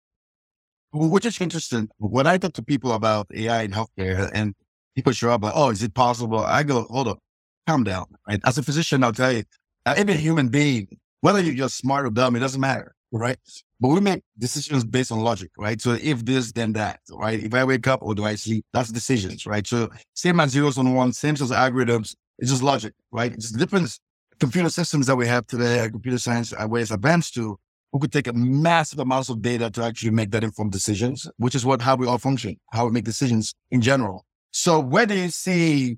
Which 0.94 1.26
is 1.26 1.40
interesting. 1.42 1.90
When 1.98 2.28
I 2.28 2.38
talk 2.38 2.54
to 2.54 2.64
people 2.64 2.94
about 2.94 3.28
AI 3.34 3.64
in 3.64 3.72
healthcare 3.72 4.30
and 4.34 4.56
people 4.96 5.12
show 5.12 5.32
up 5.32 5.44
like, 5.44 5.54
oh, 5.56 5.70
is 5.70 5.84
it 5.84 5.94
possible? 5.94 6.40
I 6.40 6.64
go, 6.64 6.84
hold 6.84 7.10
up, 7.10 7.20
calm 7.68 7.84
down. 7.84 8.06
Right? 8.28 8.40
As 8.46 8.58
a 8.58 8.64
physician, 8.64 9.04
I'll 9.04 9.12
tell 9.12 9.32
you, 9.32 9.44
uh, 9.86 9.94
every 9.98 10.16
human 10.16 10.48
being, 10.50 10.88
whether 11.22 11.42
you're 11.42 11.70
smart 11.70 12.06
or 12.06 12.10
dumb, 12.10 12.36
it 12.36 12.40
doesn't 12.40 12.62
matter. 12.62 12.94
Right. 13.12 13.38
But 13.80 13.90
we 13.90 14.02
make 14.02 14.24
decisions 14.38 14.84
based 14.84 15.12
on 15.12 15.20
logic, 15.20 15.52
right? 15.58 15.80
So 15.80 15.98
if 16.02 16.26
this, 16.26 16.52
then 16.52 16.74
that, 16.74 17.00
right? 17.12 17.42
If 17.42 17.54
I 17.54 17.64
wake 17.64 17.88
up 17.88 18.02
or 18.02 18.16
do 18.16 18.26
I 18.26 18.36
sleep, 18.36 18.66
that's 18.74 18.92
decisions, 18.92 19.46
right? 19.46 19.66
So 19.66 19.90
same 20.14 20.40
as 20.40 20.52
zeros 20.52 20.78
and 20.78 20.96
ones, 20.96 21.18
same 21.18 21.36
as 21.36 21.52
algorithms, 21.52 22.16
it's 22.40 22.50
just 22.50 22.64
logic, 22.64 22.94
right? 23.12 23.34
It's 23.34 23.52
the 23.52 23.60
difference 23.60 24.00
computer 24.40 24.70
systems 24.70 25.08
that 25.08 25.16
we 25.16 25.28
have 25.28 25.48
today, 25.48 25.88
computer 25.90 26.18
science 26.18 26.54
uh, 26.54 26.68
ways 26.68 26.92
advanced 26.92 27.34
to, 27.36 27.58
we 27.94 28.00
could 28.00 28.12
take 28.12 28.28
a 28.28 28.34
massive 28.34 29.00
amounts 29.00 29.30
of 29.30 29.42
data 29.42 29.70
to 29.72 29.84
actually 29.84 30.12
make 30.12 30.32
that 30.32 30.44
informed 30.44 30.72
decisions, 30.72 31.30
which 31.38 31.56
is 31.56 31.66
what 31.66 31.82
how 31.82 31.96
we 31.96 32.08
all 32.08 32.18
function, 32.18 32.58
how 32.72 32.86
we 32.86 32.92
make 32.92 33.06
decisions 33.06 33.54
in 33.72 33.82
general. 33.82 34.26
So 34.52 34.80
where 34.80 35.06
do 35.06 35.16
you 35.16 35.30
see 35.30 35.98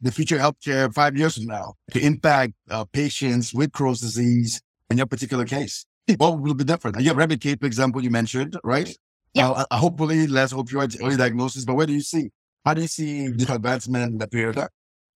the 0.00 0.12
future 0.12 0.38
healthcare 0.38 0.92
five 0.92 1.16
years 1.16 1.36
from 1.36 1.46
now 1.46 1.74
to 1.92 2.00
impact 2.00 2.54
uh, 2.70 2.84
patients 2.84 3.54
with 3.54 3.72
Crohn's 3.72 4.00
disease 4.00 4.60
in 4.90 4.96
your 4.96 5.06
particular 5.06 5.44
case? 5.44 5.86
What 6.16 6.40
will 6.40 6.54
be 6.54 6.64
different? 6.64 7.00
You 7.00 7.08
have 7.08 7.16
Remicade, 7.16 7.60
for 7.60 7.66
example, 7.66 8.02
you 8.02 8.10
mentioned, 8.10 8.58
right? 8.64 8.96
Yeah. 9.34 9.50
Uh, 9.50 9.76
hopefully 9.76 10.26
less 10.26 10.52
opioids, 10.52 11.00
early 11.00 11.16
diagnosis, 11.16 11.64
but 11.64 11.74
where 11.74 11.86
do 11.86 11.92
you 11.92 12.00
see? 12.00 12.30
How 12.64 12.74
do 12.74 12.82
you 12.82 12.88
see 12.88 13.28
the 13.28 13.54
advancement 13.54 14.12
in 14.12 14.18
that 14.18 14.32
period? 14.32 14.58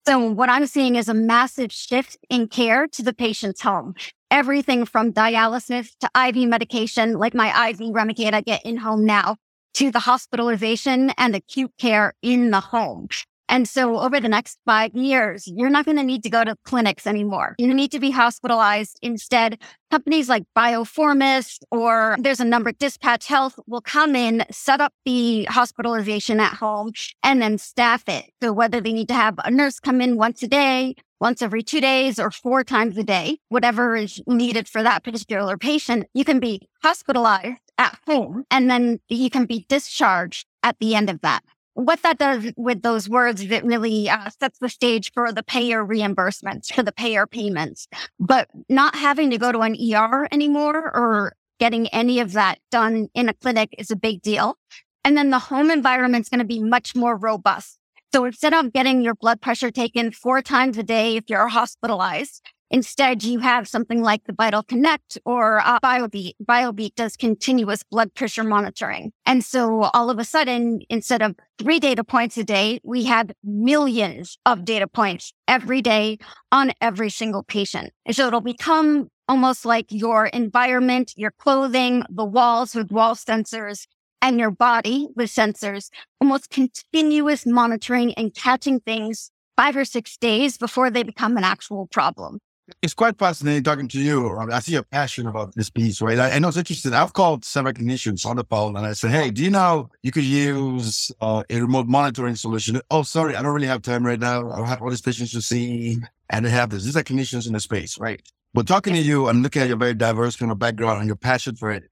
So 0.07 0.19
what 0.19 0.49
I'm 0.49 0.67
seeing 0.67 0.95
is 0.95 1.09
a 1.09 1.13
massive 1.13 1.71
shift 1.71 2.17
in 2.29 2.47
care 2.47 2.87
to 2.87 3.03
the 3.03 3.13
patient's 3.13 3.61
home. 3.61 3.95
Everything 4.31 4.85
from 4.85 5.13
dialysis 5.13 5.89
to 5.99 6.09
IV 6.15 6.47
medication, 6.49 7.13
like 7.13 7.33
my 7.33 7.69
IV 7.69 7.77
Remicade 7.79 8.33
I 8.33 8.41
get 8.41 8.65
in 8.65 8.77
home 8.77 9.05
now, 9.05 9.37
to 9.75 9.91
the 9.91 9.99
hospitalization 9.99 11.11
and 11.17 11.35
acute 11.35 11.71
care 11.77 12.13
in 12.21 12.51
the 12.51 12.59
home. 12.59 13.07
And 13.47 13.67
so 13.67 13.99
over 13.99 14.19
the 14.19 14.29
next 14.29 14.59
five 14.65 14.95
years, 14.95 15.47
you're 15.47 15.69
not 15.69 15.85
going 15.85 15.97
to 15.97 16.03
need 16.03 16.23
to 16.23 16.29
go 16.29 16.43
to 16.43 16.55
clinics 16.65 17.05
anymore. 17.05 17.55
You 17.57 17.73
need 17.73 17.91
to 17.91 17.99
be 17.99 18.11
hospitalized. 18.11 18.97
Instead, 19.01 19.61
companies 19.91 20.29
like 20.29 20.43
Biofourmis 20.57 21.59
or 21.71 22.15
there's 22.19 22.39
a 22.39 22.45
number, 22.45 22.71
Dispatch 22.71 23.27
Health 23.27 23.59
will 23.67 23.81
come 23.81 24.15
in, 24.15 24.45
set 24.51 24.81
up 24.81 24.93
the 25.05 25.45
hospitalization 25.45 26.39
at 26.39 26.53
home 26.53 26.91
and 27.23 27.41
then 27.41 27.57
staff 27.57 28.03
it. 28.07 28.25
So 28.41 28.51
whether 28.51 28.81
they 28.81 28.93
need 28.93 29.07
to 29.09 29.13
have 29.13 29.35
a 29.43 29.51
nurse 29.51 29.79
come 29.79 30.01
in 30.01 30.17
once 30.17 30.41
a 30.43 30.47
day, 30.47 30.95
once 31.19 31.41
every 31.41 31.63
two 31.63 31.81
days 31.81 32.19
or 32.19 32.31
four 32.31 32.63
times 32.63 32.97
a 32.97 33.03
day, 33.03 33.37
whatever 33.49 33.95
is 33.95 34.21
needed 34.27 34.67
for 34.67 34.83
that 34.83 35.03
particular 35.03 35.57
patient, 35.57 36.07
you 36.13 36.25
can 36.25 36.39
be 36.39 36.67
hospitalized 36.83 37.59
at 37.77 37.97
home 38.05 38.43
and 38.51 38.69
then 38.69 38.99
you 39.07 39.29
can 39.29 39.45
be 39.45 39.65
discharged 39.69 40.45
at 40.63 40.77
the 40.79 40.95
end 40.95 41.09
of 41.09 41.21
that 41.21 41.43
what 41.75 42.01
that 42.03 42.17
does 42.17 42.51
with 42.55 42.81
those 42.81 43.07
words 43.07 43.41
is 43.41 43.51
it 43.51 43.63
really 43.65 44.09
uh, 44.09 44.29
sets 44.39 44.57
the 44.59 44.69
stage 44.69 45.11
for 45.13 45.31
the 45.31 45.43
payer 45.43 45.85
reimbursements, 45.85 46.73
for 46.73 46.81
the 46.81 46.93
payer 46.93 47.27
payments. 47.27 47.87
But 48.19 48.49
not 48.69 48.95
having 48.95 49.29
to 49.31 49.37
go 49.37 49.51
to 49.51 49.59
an 49.59 49.75
ER 49.75 50.27
anymore 50.31 50.91
or 50.95 51.33
getting 51.59 51.87
any 51.89 52.19
of 52.19 52.31
that 52.31 52.59
done 52.71 53.09
in 53.13 53.29
a 53.29 53.33
clinic 53.33 53.75
is 53.77 53.91
a 53.91 53.95
big 53.95 54.21
deal. 54.21 54.57
And 55.03 55.17
then 55.17 55.29
the 55.29 55.39
home 55.39 55.69
environment 55.69 56.23
is 56.23 56.29
going 56.29 56.39
to 56.39 56.45
be 56.45 56.61
much 56.61 56.95
more 56.95 57.17
robust. 57.17 57.77
So 58.13 58.23
instead 58.23 58.53
of 58.53 58.71
getting 58.71 59.01
your 59.01 59.13
blood 59.13 59.41
pressure 59.41 59.69
taken 59.69 60.11
four 60.11 60.41
times 60.41 60.77
a 60.77 60.83
day 60.83 61.17
if 61.17 61.25
you're 61.27 61.49
hospitalized, 61.49 62.41
Instead, 62.71 63.23
you 63.23 63.39
have 63.39 63.67
something 63.67 64.01
like 64.01 64.23
the 64.25 64.33
Vital 64.33 64.63
Connect 64.63 65.17
or 65.25 65.59
uh, 65.59 65.79
BioBeat. 65.79 66.33
BioBeat 66.43 66.95
does 66.95 67.15
continuous 67.15 67.83
blood 67.83 68.13
pressure 68.13 68.43
monitoring. 68.43 69.11
And 69.25 69.43
so 69.43 69.83
all 69.93 70.09
of 70.09 70.19
a 70.19 70.23
sudden, 70.23 70.81
instead 70.89 71.21
of 71.21 71.35
three 71.59 71.79
data 71.79 72.03
points 72.03 72.37
a 72.37 72.43
day, 72.43 72.79
we 72.83 73.05
have 73.05 73.31
millions 73.43 74.37
of 74.45 74.65
data 74.65 74.87
points 74.87 75.33
every 75.47 75.81
day 75.81 76.17
on 76.51 76.71
every 76.81 77.09
single 77.09 77.43
patient. 77.43 77.91
And 78.05 78.15
so 78.15 78.27
it'll 78.27 78.41
become 78.41 79.09
almost 79.27 79.65
like 79.65 79.85
your 79.89 80.27
environment, 80.27 81.13
your 81.15 81.31
clothing, 81.31 82.03
the 82.09 82.25
walls 82.25 82.75
with 82.75 82.91
wall 82.91 83.15
sensors 83.15 83.85
and 84.21 84.39
your 84.39 84.51
body 84.51 85.07
with 85.15 85.29
sensors, 85.29 85.89
almost 86.19 86.49
continuous 86.49 87.45
monitoring 87.45 88.13
and 88.15 88.33
catching 88.33 88.79
things 88.79 89.29
five 89.55 89.75
or 89.75 89.85
six 89.85 90.17
days 90.17 90.57
before 90.57 90.89
they 90.89 91.03
become 91.03 91.37
an 91.37 91.43
actual 91.43 91.87
problem. 91.87 92.39
It's 92.81 92.95
quite 92.95 93.17
fascinating 93.19 93.63
talking 93.63 93.87
to 93.89 93.99
you. 93.99 94.35
I 94.37 94.59
see 94.59 94.71
your 94.71 94.83
passion 94.83 95.27
about 95.27 95.53
this 95.53 95.69
piece, 95.69 96.01
right? 96.01 96.17
I, 96.17 96.31
I 96.31 96.39
know 96.39 96.47
it's 96.47 96.57
interesting. 96.57 96.93
I've 96.93 97.13
called 97.13 97.45
some 97.45 97.65
clinicians 97.67 98.25
on 98.25 98.37
the 98.37 98.43
phone 98.43 98.75
and 98.75 98.87
I 98.87 98.93
said, 98.93 99.11
Hey, 99.11 99.29
do 99.29 99.43
you 99.43 99.51
know 99.51 99.89
you 100.01 100.11
could 100.11 100.23
use 100.23 101.11
uh, 101.21 101.43
a 101.47 101.61
remote 101.61 101.85
monitoring 101.87 102.35
solution? 102.35 102.81
Oh, 102.89 103.03
sorry, 103.03 103.35
I 103.35 103.43
don't 103.43 103.53
really 103.53 103.67
have 103.67 103.83
time 103.83 104.03
right 104.03 104.19
now. 104.19 104.51
I 104.51 104.57
don't 104.57 104.67
have 104.67 104.81
all 104.81 104.89
these 104.89 105.01
patients 105.01 105.31
to 105.33 105.43
see. 105.43 105.97
And 106.31 106.43
they 106.43 106.49
have 106.49 106.71
this. 106.71 106.83
These 106.85 106.97
are 106.97 107.03
clinicians 107.03 107.45
in 107.45 107.53
the 107.53 107.59
space, 107.59 107.99
right? 107.99 108.19
But 108.55 108.65
talking 108.65 108.93
to 108.93 108.99
you 108.99 109.27
and 109.27 109.43
looking 109.43 109.61
at 109.61 109.67
your 109.67 109.77
very 109.77 109.93
diverse 109.93 110.35
kind 110.35 110.51
of 110.51 110.57
background 110.57 110.99
and 110.99 111.07
your 111.07 111.17
passion 111.17 111.55
for 111.55 111.69
it, 111.69 111.83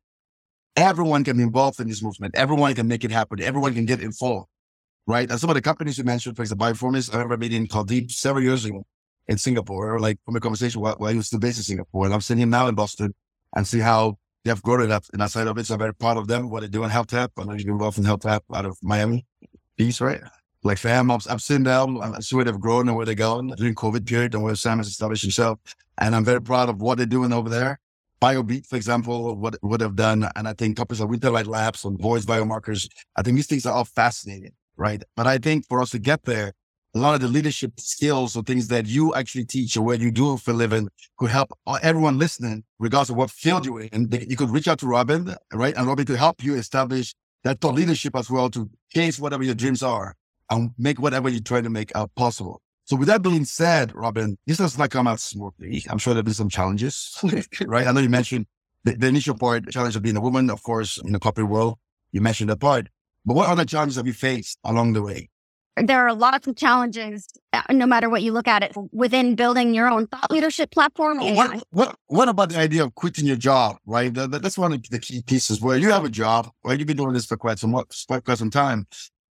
everyone 0.76 1.24
can 1.24 1.38
be 1.38 1.43
involved 1.43 1.80
in 1.80 1.88
this 1.88 2.02
movement. 2.02 2.34
Everyone 2.36 2.74
can 2.74 2.88
make 2.88 3.04
it 3.04 3.12
happen. 3.12 3.43
Everyone 3.43 3.76
can 3.76 3.86
get 3.86 4.02
involved, 4.02 4.50
right? 5.06 5.30
And 5.30 5.39
some 5.39 5.52
of 5.52 5.54
the 5.54 5.62
companies 5.62 6.00
you 6.00 6.04
mentioned, 6.04 6.36
for 6.36 6.41
example, 6.41 6.65
Biofourmis, 6.65 7.13
I 7.13 7.17
remember 7.17 7.38
meeting 7.38 7.67
Deep 7.86 8.10
several 8.10 8.43
years 8.43 8.65
ago 8.65 8.84
in 9.27 9.38
Singapore, 9.38 9.99
like 9.99 10.19
from 10.25 10.36
a 10.36 10.39
conversation 10.39 10.81
while, 10.81 10.95
while 10.97 11.12
he 11.12 11.17
was 11.17 11.27
still 11.27 11.39
based 11.39 11.57
in 11.57 11.63
Singapore. 11.63 12.05
And 12.05 12.13
I'm 12.13 12.21
seeing 12.21 12.39
him 12.39 12.49
now 12.49 12.67
in 12.67 12.75
Boston 12.75 13.13
and 13.55 13.67
see 13.67 13.79
how 13.79 14.17
they 14.43 14.51
have 14.51 14.62
grown 14.62 14.81
it 14.81 14.91
up. 14.91 15.05
And 15.13 15.21
outside 15.21 15.47
of 15.47 15.57
oh, 15.57 15.59
it, 15.59 15.65
so 15.65 15.75
I'm 15.75 15.79
very 15.79 15.93
proud 15.93 16.17
of 16.17 16.27
them, 16.27 16.49
what 16.49 16.62
they 16.62 16.67
do 16.67 16.83
in 16.83 16.89
Health 16.89 17.07
Tap. 17.07 17.31
I 17.38 17.43
know 17.43 17.53
you've 17.53 17.65
been 17.65 17.73
involved 17.73 17.97
in 17.97 18.03
Health 18.03 18.21
Tap 18.21 18.43
out 18.53 18.65
of 18.65 18.77
Miami 18.81 19.25
Beach, 19.77 20.01
right? 20.01 20.21
Like 20.63 20.77
fam, 20.77 21.12
I'm, 21.12 21.19
I'm 21.29 21.63
them, 21.63 22.01
I 22.01 22.19
see 22.21 22.36
where 22.36 22.45
they've 22.45 22.59
grown 22.59 22.88
and 22.88 22.95
where 22.95 23.05
they're 23.05 23.15
going 23.15 23.47
during 23.57 23.75
COVID 23.75 24.07
period 24.07 24.33
and 24.33 24.43
where 24.43 24.55
Sam 24.55 24.77
has 24.77 24.88
established 24.88 25.23
himself. 25.23 25.59
And 25.97 26.15
I'm 26.15 26.23
very 26.23 26.41
proud 26.41 26.69
of 26.69 26.81
what 26.81 26.97
they're 26.97 27.05
doing 27.05 27.33
over 27.33 27.49
there. 27.49 27.79
BioBeat, 28.21 28.65
for 28.65 28.77
example, 28.77 29.36
what, 29.36 29.57
what 29.59 29.81
they've 29.81 29.95
done. 29.95 30.29
And 30.38 30.47
I 30.47 30.53
think 30.53 30.77
companies 30.77 31.01
like 31.01 31.09
Retail 31.09 31.33
Labs 31.33 31.83
and 31.83 31.99
voice 31.99 32.25
biomarkers, 32.25 32.88
I 33.17 33.21
think 33.21 33.36
these 33.36 33.47
things 33.47 33.65
are 33.65 33.73
all 33.73 33.83
fascinating, 33.83 34.53
right? 34.77 35.03
But 35.17 35.27
I 35.27 35.38
think 35.38 35.67
for 35.67 35.81
us 35.81 35.89
to 35.89 35.99
get 35.99 36.23
there, 36.23 36.53
a 36.95 36.99
lot 36.99 37.15
of 37.15 37.21
the 37.21 37.27
leadership 37.27 37.79
skills 37.79 38.36
or 38.36 38.43
things 38.43 38.67
that 38.67 38.86
you 38.86 39.15
actually 39.15 39.45
teach 39.45 39.75
or 39.75 39.82
what 39.82 39.99
you 39.99 40.12
do 40.12 40.38
for 40.38 40.51
a 40.51 40.53
living 40.53 40.88
could 41.17 41.32
help 41.32 41.51
everyone 41.82 42.19
listening, 42.19 42.63
regardless 42.79 43.10
of 43.10 43.15
what 43.15 43.32
field 43.32 43.65
you're 43.65 43.82
in. 43.82 44.10
You 44.12 44.38
could 44.38 44.51
reach 44.51 44.67
out 44.67 44.79
to 44.79 44.88
Robin, 44.88 45.36
right? 45.51 45.75
And 45.75 45.88
Robin 45.88 46.06
could 46.06 46.17
help 46.17 46.43
you 46.43 46.53
establish 46.56 47.15
that 47.43 47.60
thought 47.62 47.73
leadership 47.73 48.15
as 48.15 48.29
well 48.29 48.49
to 48.51 48.69
chase 48.93 49.19
whatever 49.19 49.43
your 49.43 49.56
dreams 49.56 49.82
are 49.82 50.15
and 50.49 50.71
make 50.77 50.99
whatever 50.99 51.29
you're 51.29 51.41
trying 51.41 51.63
to 51.63 51.69
make 51.69 51.91
uh, 51.95 52.06
possible. 52.15 52.62
So 52.86 52.95
with 52.95 53.08
that 53.08 53.21
being 53.23 53.45
said, 53.45 53.95
Robin, 53.95 54.38
this 54.45 54.58
does 54.58 54.77
not 54.77 54.91
come 54.91 55.08
out 55.08 55.19
smoothly. 55.19 55.84
I'm 55.89 55.97
sure 55.97 56.13
there'll 56.13 56.25
be 56.25 56.34
some 56.34 56.49
challenges, 56.49 57.17
right? 57.65 57.88
I 57.88 57.91
know 57.91 58.01
you 58.01 58.10
mentioned 58.10 58.45
the, 58.84 58.95
the 58.95 59.08
initial 59.08 59.36
part, 59.36 59.65
the 59.65 59.71
challenge 59.71 59.95
of 59.95 60.03
being 60.03 60.17
a 60.17 60.21
woman, 60.21 60.49
of 60.49 60.62
course, 60.62 60.99
in 61.03 61.13
the 61.13 61.19
corporate 61.19 61.47
world. 61.47 61.79
You 62.12 62.21
mentioned 62.21 62.49
that 62.49 62.60
part. 62.60 62.89
But 63.25 63.36
what 63.36 63.49
other 63.49 63.65
challenges 63.65 63.95
have 63.95 64.06
you 64.06 64.13
faced 64.13 64.60
along 64.63 64.93
the 64.93 65.01
way? 65.01 65.29
There 65.77 66.07
are 66.07 66.13
lots 66.13 66.47
of 66.47 66.55
challenges, 66.55 67.29
uh, 67.51 67.62
no 67.71 67.86
matter 67.86 68.09
what 68.09 68.21
you 68.21 68.31
look 68.31 68.47
at 68.47 68.63
it, 68.63 68.75
within 68.91 69.36
building 69.36 69.73
your 69.73 69.89
own 69.89 70.07
thought 70.07 70.29
leadership 70.29 70.71
platform. 70.71 71.19
What, 71.36 71.63
what, 71.71 71.95
what 72.07 72.29
about 72.29 72.49
the 72.49 72.59
idea 72.59 72.83
of 72.83 72.93
quitting 72.95 73.25
your 73.25 73.36
job, 73.36 73.77
right? 73.86 74.13
That, 74.13 74.41
that's 74.41 74.57
one 74.57 74.73
of 74.73 74.83
the 74.89 74.99
key 74.99 75.23
pieces 75.23 75.62
where 75.62 75.77
you 75.77 75.91
have 75.91 76.05
a 76.05 76.09
job, 76.09 76.49
right? 76.63 76.77
You've 76.77 76.88
been 76.88 76.97
doing 76.97 77.13
this 77.13 77.25
for 77.25 77.38
quite 77.38 77.59
some, 77.59 77.73
quite 77.73 78.38
some 78.38 78.51
time. 78.51 78.88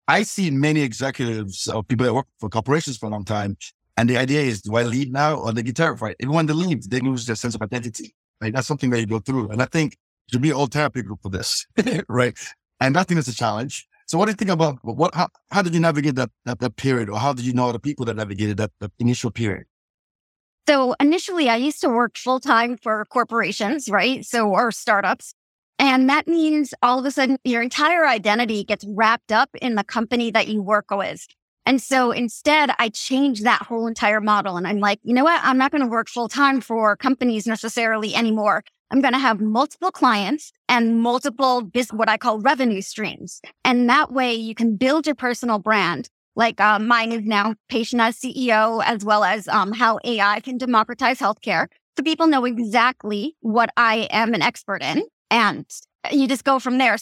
I 0.07 0.23
see 0.23 0.51
many 0.51 0.81
executives 0.81 1.67
or 1.67 1.83
people 1.83 2.05
that 2.05 2.13
work 2.13 2.27
for 2.39 2.49
corporations 2.49 2.97
for 2.97 3.07
a 3.07 3.09
long 3.09 3.25
time. 3.25 3.57
And 3.97 4.07
the 4.07 4.17
idea 4.17 4.41
is, 4.41 4.61
do 4.61 4.75
I 4.75 4.83
leave 4.83 5.11
now 5.11 5.35
or 5.35 5.51
they 5.51 5.63
get 5.63 5.75
terrified? 5.75 6.15
Even 6.19 6.35
when 6.35 6.45
they 6.45 6.53
leave, 6.53 6.87
they 6.89 6.99
lose 6.99 7.25
their 7.25 7.35
sense 7.35 7.55
of 7.55 7.61
identity, 7.63 8.13
right? 8.39 8.53
That's 8.53 8.67
something 8.67 8.91
that 8.91 8.99
you 8.99 9.07
go 9.07 9.19
through. 9.19 9.49
And 9.49 9.61
I 9.61 9.65
think 9.65 9.97
should 10.31 10.41
be 10.41 10.51
a 10.51 10.55
whole 10.55 10.67
therapy 10.67 11.01
group 11.01 11.21
for 11.23 11.29
this, 11.29 11.65
right? 12.09 12.37
And 12.79 12.95
I 12.95 13.03
think 13.03 13.17
it's 13.17 13.27
a 13.27 13.35
challenge. 13.35 13.87
So 14.07 14.17
what 14.17 14.25
do 14.25 14.31
you 14.31 14.35
think 14.35 14.51
about 14.51 14.79
what? 14.83 15.13
How, 15.13 15.27
how 15.51 15.61
did 15.61 15.73
you 15.73 15.81
navigate 15.81 16.15
that, 16.15 16.31
that, 16.45 16.59
that 16.59 16.77
period, 16.77 17.09
or 17.09 17.19
how 17.19 17.33
did 17.33 17.45
you 17.45 17.51
know 17.51 17.71
the 17.73 17.79
people 17.79 18.05
that 18.05 18.15
navigated 18.15 18.55
that, 18.57 18.71
that 18.79 18.91
initial 18.99 19.31
period? 19.31 19.65
So 20.67 20.95
initially, 20.99 21.49
I 21.49 21.57
used 21.57 21.81
to 21.81 21.89
work 21.89 22.17
full 22.17 22.39
time 22.39 22.77
for 22.77 23.03
corporations, 23.05 23.89
right? 23.89 24.25
So 24.25 24.49
or 24.49 24.71
startups, 24.71 25.33
and 25.77 26.09
that 26.09 26.25
means 26.25 26.73
all 26.81 26.99
of 26.99 27.05
a 27.05 27.11
sudden 27.11 27.37
your 27.43 27.61
entire 27.61 28.07
identity 28.07 28.63
gets 28.63 28.85
wrapped 28.87 29.33
up 29.33 29.49
in 29.61 29.75
the 29.75 29.83
company 29.83 30.31
that 30.31 30.47
you 30.47 30.61
work 30.61 30.89
with. 30.89 31.27
And 31.65 31.81
so 31.81 32.11
instead, 32.11 32.71
I 32.79 32.87
changed 32.87 33.43
that 33.43 33.63
whole 33.63 33.87
entire 33.87 34.21
model, 34.21 34.55
and 34.55 34.65
I'm 34.65 34.79
like, 34.79 35.01
you 35.03 35.13
know 35.13 35.25
what? 35.25 35.41
I'm 35.43 35.57
not 35.57 35.71
going 35.71 35.83
to 35.83 35.87
work 35.87 36.07
full 36.07 36.29
time 36.29 36.61
for 36.61 36.95
companies 36.95 37.45
necessarily 37.45 38.15
anymore. 38.15 38.63
I'm 38.91 39.01
going 39.01 39.13
to 39.13 39.19
have 39.19 39.41
multiple 39.41 39.91
clients 39.91 40.51
and 40.69 41.01
multiple 41.01 41.69
what 41.91 42.09
I 42.09 42.17
call 42.17 42.39
revenue 42.39 42.81
streams. 42.81 43.41
And 43.65 43.89
that 43.89 44.11
way 44.11 44.33
you 44.33 44.55
can 44.55 44.75
build 44.77 45.05
your 45.05 45.15
personal 45.15 45.59
brand. 45.59 46.09
Like 46.35 46.61
uh, 46.61 46.79
mine 46.79 47.11
is 47.11 47.25
now 47.25 47.55
patient 47.67 48.01
as 48.01 48.17
CEO, 48.17 48.83
as 48.85 49.03
well 49.03 49.23
as 49.23 49.47
um, 49.47 49.73
how 49.73 49.99
AI 50.05 50.39
can 50.39 50.57
democratize 50.57 51.19
healthcare. 51.19 51.67
So 51.97 52.03
people 52.03 52.27
know 52.27 52.45
exactly 52.45 53.35
what 53.41 53.69
I 53.75 54.07
am 54.11 54.33
an 54.33 54.41
expert 54.41 54.83
in. 54.83 55.03
And 55.31 55.65
you 56.11 56.27
just 56.27 56.43
go 56.43 56.59
from 56.59 56.77
there. 56.77 56.97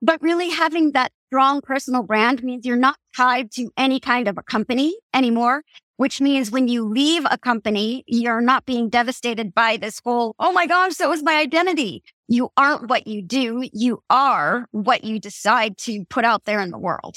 But 0.00 0.22
really 0.22 0.48
having 0.48 0.92
that 0.92 1.12
strong 1.28 1.60
personal 1.60 2.02
brand 2.02 2.42
means 2.42 2.64
you're 2.64 2.76
not 2.76 2.96
tied 3.16 3.50
to 3.52 3.70
any 3.76 4.00
kind 4.00 4.26
of 4.26 4.38
a 4.38 4.42
company 4.42 4.96
anymore 5.12 5.62
which 5.98 6.20
means 6.20 6.50
when 6.52 6.68
you 6.68 6.84
leave 6.84 7.24
a 7.28 7.36
company, 7.36 8.04
you're 8.06 8.40
not 8.40 8.64
being 8.64 8.88
devastated 8.88 9.52
by 9.52 9.76
this 9.76 10.00
whole, 10.04 10.36
oh 10.38 10.52
my 10.52 10.64
gosh, 10.64 10.94
so 10.94 11.10
was 11.10 11.24
my 11.24 11.34
identity. 11.34 12.04
You 12.28 12.50
aren't 12.56 12.88
what 12.88 13.08
you 13.08 13.20
do. 13.20 13.68
You 13.72 14.02
are 14.08 14.68
what 14.70 15.02
you 15.02 15.18
decide 15.18 15.76
to 15.78 16.04
put 16.04 16.24
out 16.24 16.44
there 16.44 16.60
in 16.60 16.70
the 16.70 16.78
world. 16.78 17.16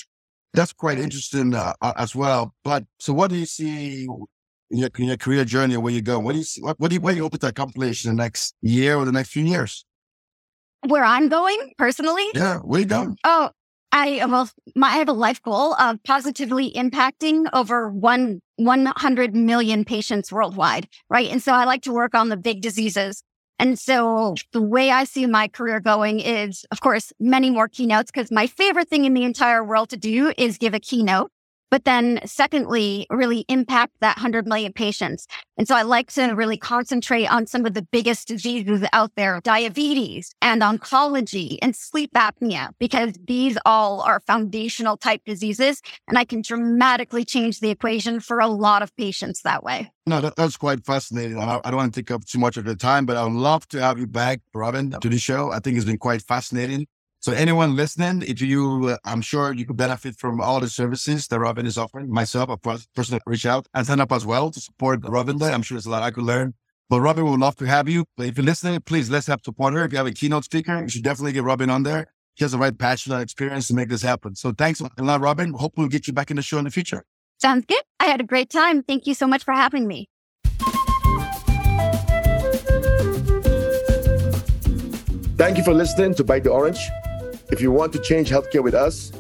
That's 0.54 0.74
quite 0.74 0.98
interesting 0.98 1.54
uh, 1.54 1.74
as 1.96 2.16
well. 2.16 2.56
But 2.64 2.86
so 2.98 3.14
what 3.14 3.30
do 3.30 3.38
you 3.38 3.46
see 3.46 4.06
in 4.72 4.78
your, 4.80 4.90
in 4.98 5.06
your 5.06 5.18
career 5.18 5.46
journey 5.46 5.78
where 5.78 5.94
you 5.94 6.02
go? 6.02 6.18
What 6.20 6.34
do 6.34 6.40
you 6.40 6.46
what, 6.62 6.80
what 6.80 6.90
do 6.90 6.96
you 6.96 7.02
what 7.02 7.12
do 7.12 7.18
you 7.18 7.24
hope 7.24 7.38
to 7.38 7.48
accomplish 7.48 8.04
in 8.04 8.16
the 8.16 8.24
next 8.24 8.56
year 8.62 8.96
or 8.96 9.06
the 9.06 9.12
next 9.12 9.30
few 9.30 9.46
years? 9.46 9.86
Where 10.88 11.04
I'm 11.04 11.30
going 11.30 11.74
personally? 11.78 12.26
Yeah, 12.34 12.58
where 12.58 12.80
you 12.80 12.88
going? 12.88 13.16
Oh, 13.24 13.52
I 13.92 14.20
uh, 14.20 14.28
well, 14.28 14.50
my, 14.76 14.88
I 14.88 14.98
have 14.98 15.10
a 15.10 15.14
life 15.14 15.42
goal 15.42 15.74
of 15.76 16.02
positively 16.04 16.72
impacting 16.72 17.48
over 17.54 17.90
one 17.90 18.42
100 18.58 19.36
million 19.36 19.86
patients 19.86 20.32
worldwide, 20.32 20.88
right? 21.10 21.30
And 21.30 21.42
so 21.42 21.54
I 21.54 21.66
like 21.66 21.82
to 21.84 21.94
work 21.94 22.16
on 22.16 22.30
the 22.30 22.38
big 22.38 22.62
diseases. 22.62 23.24
And 23.60 23.78
so 23.78 24.36
the 24.54 24.62
way 24.62 24.90
I 24.90 25.04
see 25.04 25.26
my 25.28 25.48
career 25.48 25.80
going 25.80 26.20
is, 26.20 26.66
of 26.72 26.82
course, 26.82 27.14
many 27.20 27.52
more 27.52 27.68
keynotes 27.68 28.12
because 28.12 28.32
my 28.32 28.48
favorite 28.48 28.90
thing 28.90 29.06
in 29.06 29.14
the 29.14 29.24
entire 29.24 29.64
world 29.64 29.90
to 29.90 29.98
do 29.98 30.34
is 30.38 30.58
give 30.58 30.74
a 30.74 30.80
keynote. 30.80 31.32
But 31.72 31.86
then 31.86 32.20
secondly, 32.26 33.08
really 33.10 33.46
impact 33.48 33.94
that 34.02 34.18
100 34.18 34.46
million 34.46 34.74
patients. 34.74 35.26
And 35.58 35.68
so 35.68 35.76
I 35.76 35.84
like 35.84 36.12
to 36.14 36.22
mm. 36.22 36.38
really 36.38 36.58
concentrate 36.58 37.28
on 37.28 37.48
some 37.48 37.66
of 37.66 37.74
the 37.74 37.82
biggest 37.82 38.28
diseases 38.28 38.86
out 38.94 39.12
there, 39.16 39.40
diabetes 39.42 40.36
and 40.42 40.62
oncology 40.62 41.58
and 41.62 41.76
sleep 41.76 42.12
apnea, 42.14 42.72
because 42.78 43.14
these 43.26 43.58
all 43.66 44.02
are 44.02 44.20
foundational 44.20 44.98
type 44.98 45.22
diseases. 45.26 45.82
And 46.08 46.18
I 46.18 46.26
can 46.26 46.42
dramatically 46.42 47.24
change 47.24 47.62
the 47.62 47.70
equation 47.70 48.20
for 48.20 48.40
a 48.40 48.48
lot 48.48 48.84
of 48.84 48.96
patients 48.98 49.42
that 49.44 49.64
way. 49.64 49.90
No, 50.06 50.20
that, 50.20 50.36
that's 50.36 50.58
quite 50.58 50.86
fascinating. 50.86 51.40
I, 51.40 51.62
I 51.64 51.70
don't 51.70 51.78
want 51.78 51.94
to 51.94 52.02
take 52.02 52.12
up 52.12 52.26
too 52.26 52.40
much 52.40 52.58
of 52.58 52.66
your 52.66 52.76
time, 52.76 53.06
but 53.06 53.16
I 53.16 53.24
would 53.24 53.34
love 53.34 53.66
to 53.70 53.82
have 53.82 53.98
you 53.98 54.08
back, 54.08 54.42
Robin, 54.54 54.92
to 55.00 55.10
the 55.10 55.20
show. 55.20 55.52
I 55.52 55.60
think 55.60 55.78
it's 55.78 55.86
been 55.86 55.98
quite 55.98 56.22
fascinating. 56.22 56.88
So 57.22 57.32
anyone 57.34 57.76
listening, 57.76 58.24
if 58.24 58.42
you, 58.42 58.88
uh, 58.88 58.98
I'm 59.06 59.22
sure 59.22 59.54
you 59.54 59.64
could 59.64 59.78
benefit 59.78 60.16
from 60.16 60.42
all 60.42 60.60
the 60.60 60.68
services 60.68 61.28
that 61.28 61.40
Robin 61.40 61.68
is 61.68 61.78
offering. 61.78 62.12
Myself, 62.12 62.50
a 62.50 62.58
person 62.58 63.20
reach 63.28 63.46
out 63.46 63.68
and 63.76 63.86
sign 63.86 64.00
up 64.00 64.12
as 64.12 64.26
well 64.26 64.50
to 64.50 64.60
support 64.60 65.02
Robin 65.08 65.38
there. 65.38 65.52
I'm 65.52 65.62
sure 65.62 65.76
there's 65.76 65.86
a 65.86 65.92
lot 65.92 66.02
I 66.02 66.10
could 66.10 66.24
learn. 66.24 66.56
But 66.90 67.02
Robin 67.02 67.24
would 67.30 67.40
love 67.40 67.56
to 67.58 67.68
have 67.68 67.88
you. 67.88 68.06
But 68.18 68.26
if 68.26 68.38
you're 68.38 68.46
listening, 68.46 68.82
please 68.82 69.12
let's 69.12 69.28
help 69.28 69.46
support 69.46 69.76
her. 69.76 69.86
If 69.86 69.92
you 69.92 70.00
have 70.00 70.08
a 70.08 70.12
keynote 70.12 70.46
speaker, 70.46 70.82
you 70.82 70.90
should 70.90 71.04
definitely 71.04 71.34
get 71.34 71.44
Robin 71.44 71.70
on 71.70 71.84
there. 71.84 72.08
She 72.34 72.44
has 72.44 72.54
the 72.54 72.58
right 72.58 72.76
passion 72.76 73.14
and 73.14 73.22
experience 73.22 73.68
to 73.68 73.76
make 73.76 73.90
this 73.90 74.02
happen. 74.02 74.34
So 74.34 74.52
thanks 74.52 74.82
a 74.82 74.90
lot, 75.04 75.22
Robin. 75.22 75.54
Hope 75.54 75.74
we'll 75.78 75.90
get 75.90 76.08
you 76.08 76.14
back 76.14 76.32
in 76.32 76.38
the 76.38 76.42
show 76.42 76.58
in 76.58 76.66
the 76.66 76.72
future. 76.72 77.06
Sounds 77.40 77.66
good. 77.68 77.84
I 78.00 78.06
had 78.06 78.20
a 78.20 78.24
great 78.24 78.50
time. 78.50 78.82
Thank 78.82 79.06
you 79.06 79.14
so 79.14 79.28
much 79.28 79.44
for 79.44 79.54
having 79.54 79.88
me. 79.88 80.10
Thank 85.38 85.58
you 85.58 85.64
for 85.64 85.74
listening 85.76 86.16
to 86.16 86.24
Bite 86.24 86.46
the 86.46 86.50
Orange. 86.50 86.90
If 87.52 87.62
you 87.62 87.72
want 87.72 87.92
to 87.94 88.00
change 88.00 88.30
healthcare 88.30 88.64
with 88.64 88.74
us, 88.74 89.12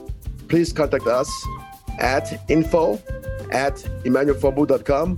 please 0.48 0.72
contact 0.74 1.06
us 1.08 1.30
at 2.00 2.50
info 2.50 3.02
at 3.52 3.76
emmanuelfombu.com 4.06 5.18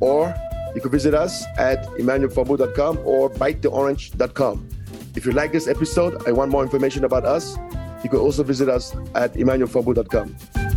or 0.00 0.34
you 0.74 0.80
can 0.80 0.90
visit 0.90 1.14
us 1.14 1.44
at 1.56 1.86
emmanuelfombu.com 1.98 2.98
or 3.04 3.30
bitetheorange.com. 3.30 4.68
If 5.14 5.24
you 5.24 5.32
like 5.32 5.52
this 5.52 5.66
episode 5.66 6.26
and 6.26 6.36
want 6.36 6.50
more 6.50 6.62
information 6.62 7.04
about 7.04 7.24
us, 7.24 7.56
you 8.04 8.10
can 8.10 8.18
also 8.18 8.42
visit 8.42 8.68
us 8.68 8.94
at 9.14 9.34
emmanuelfombu.com. 9.34 10.67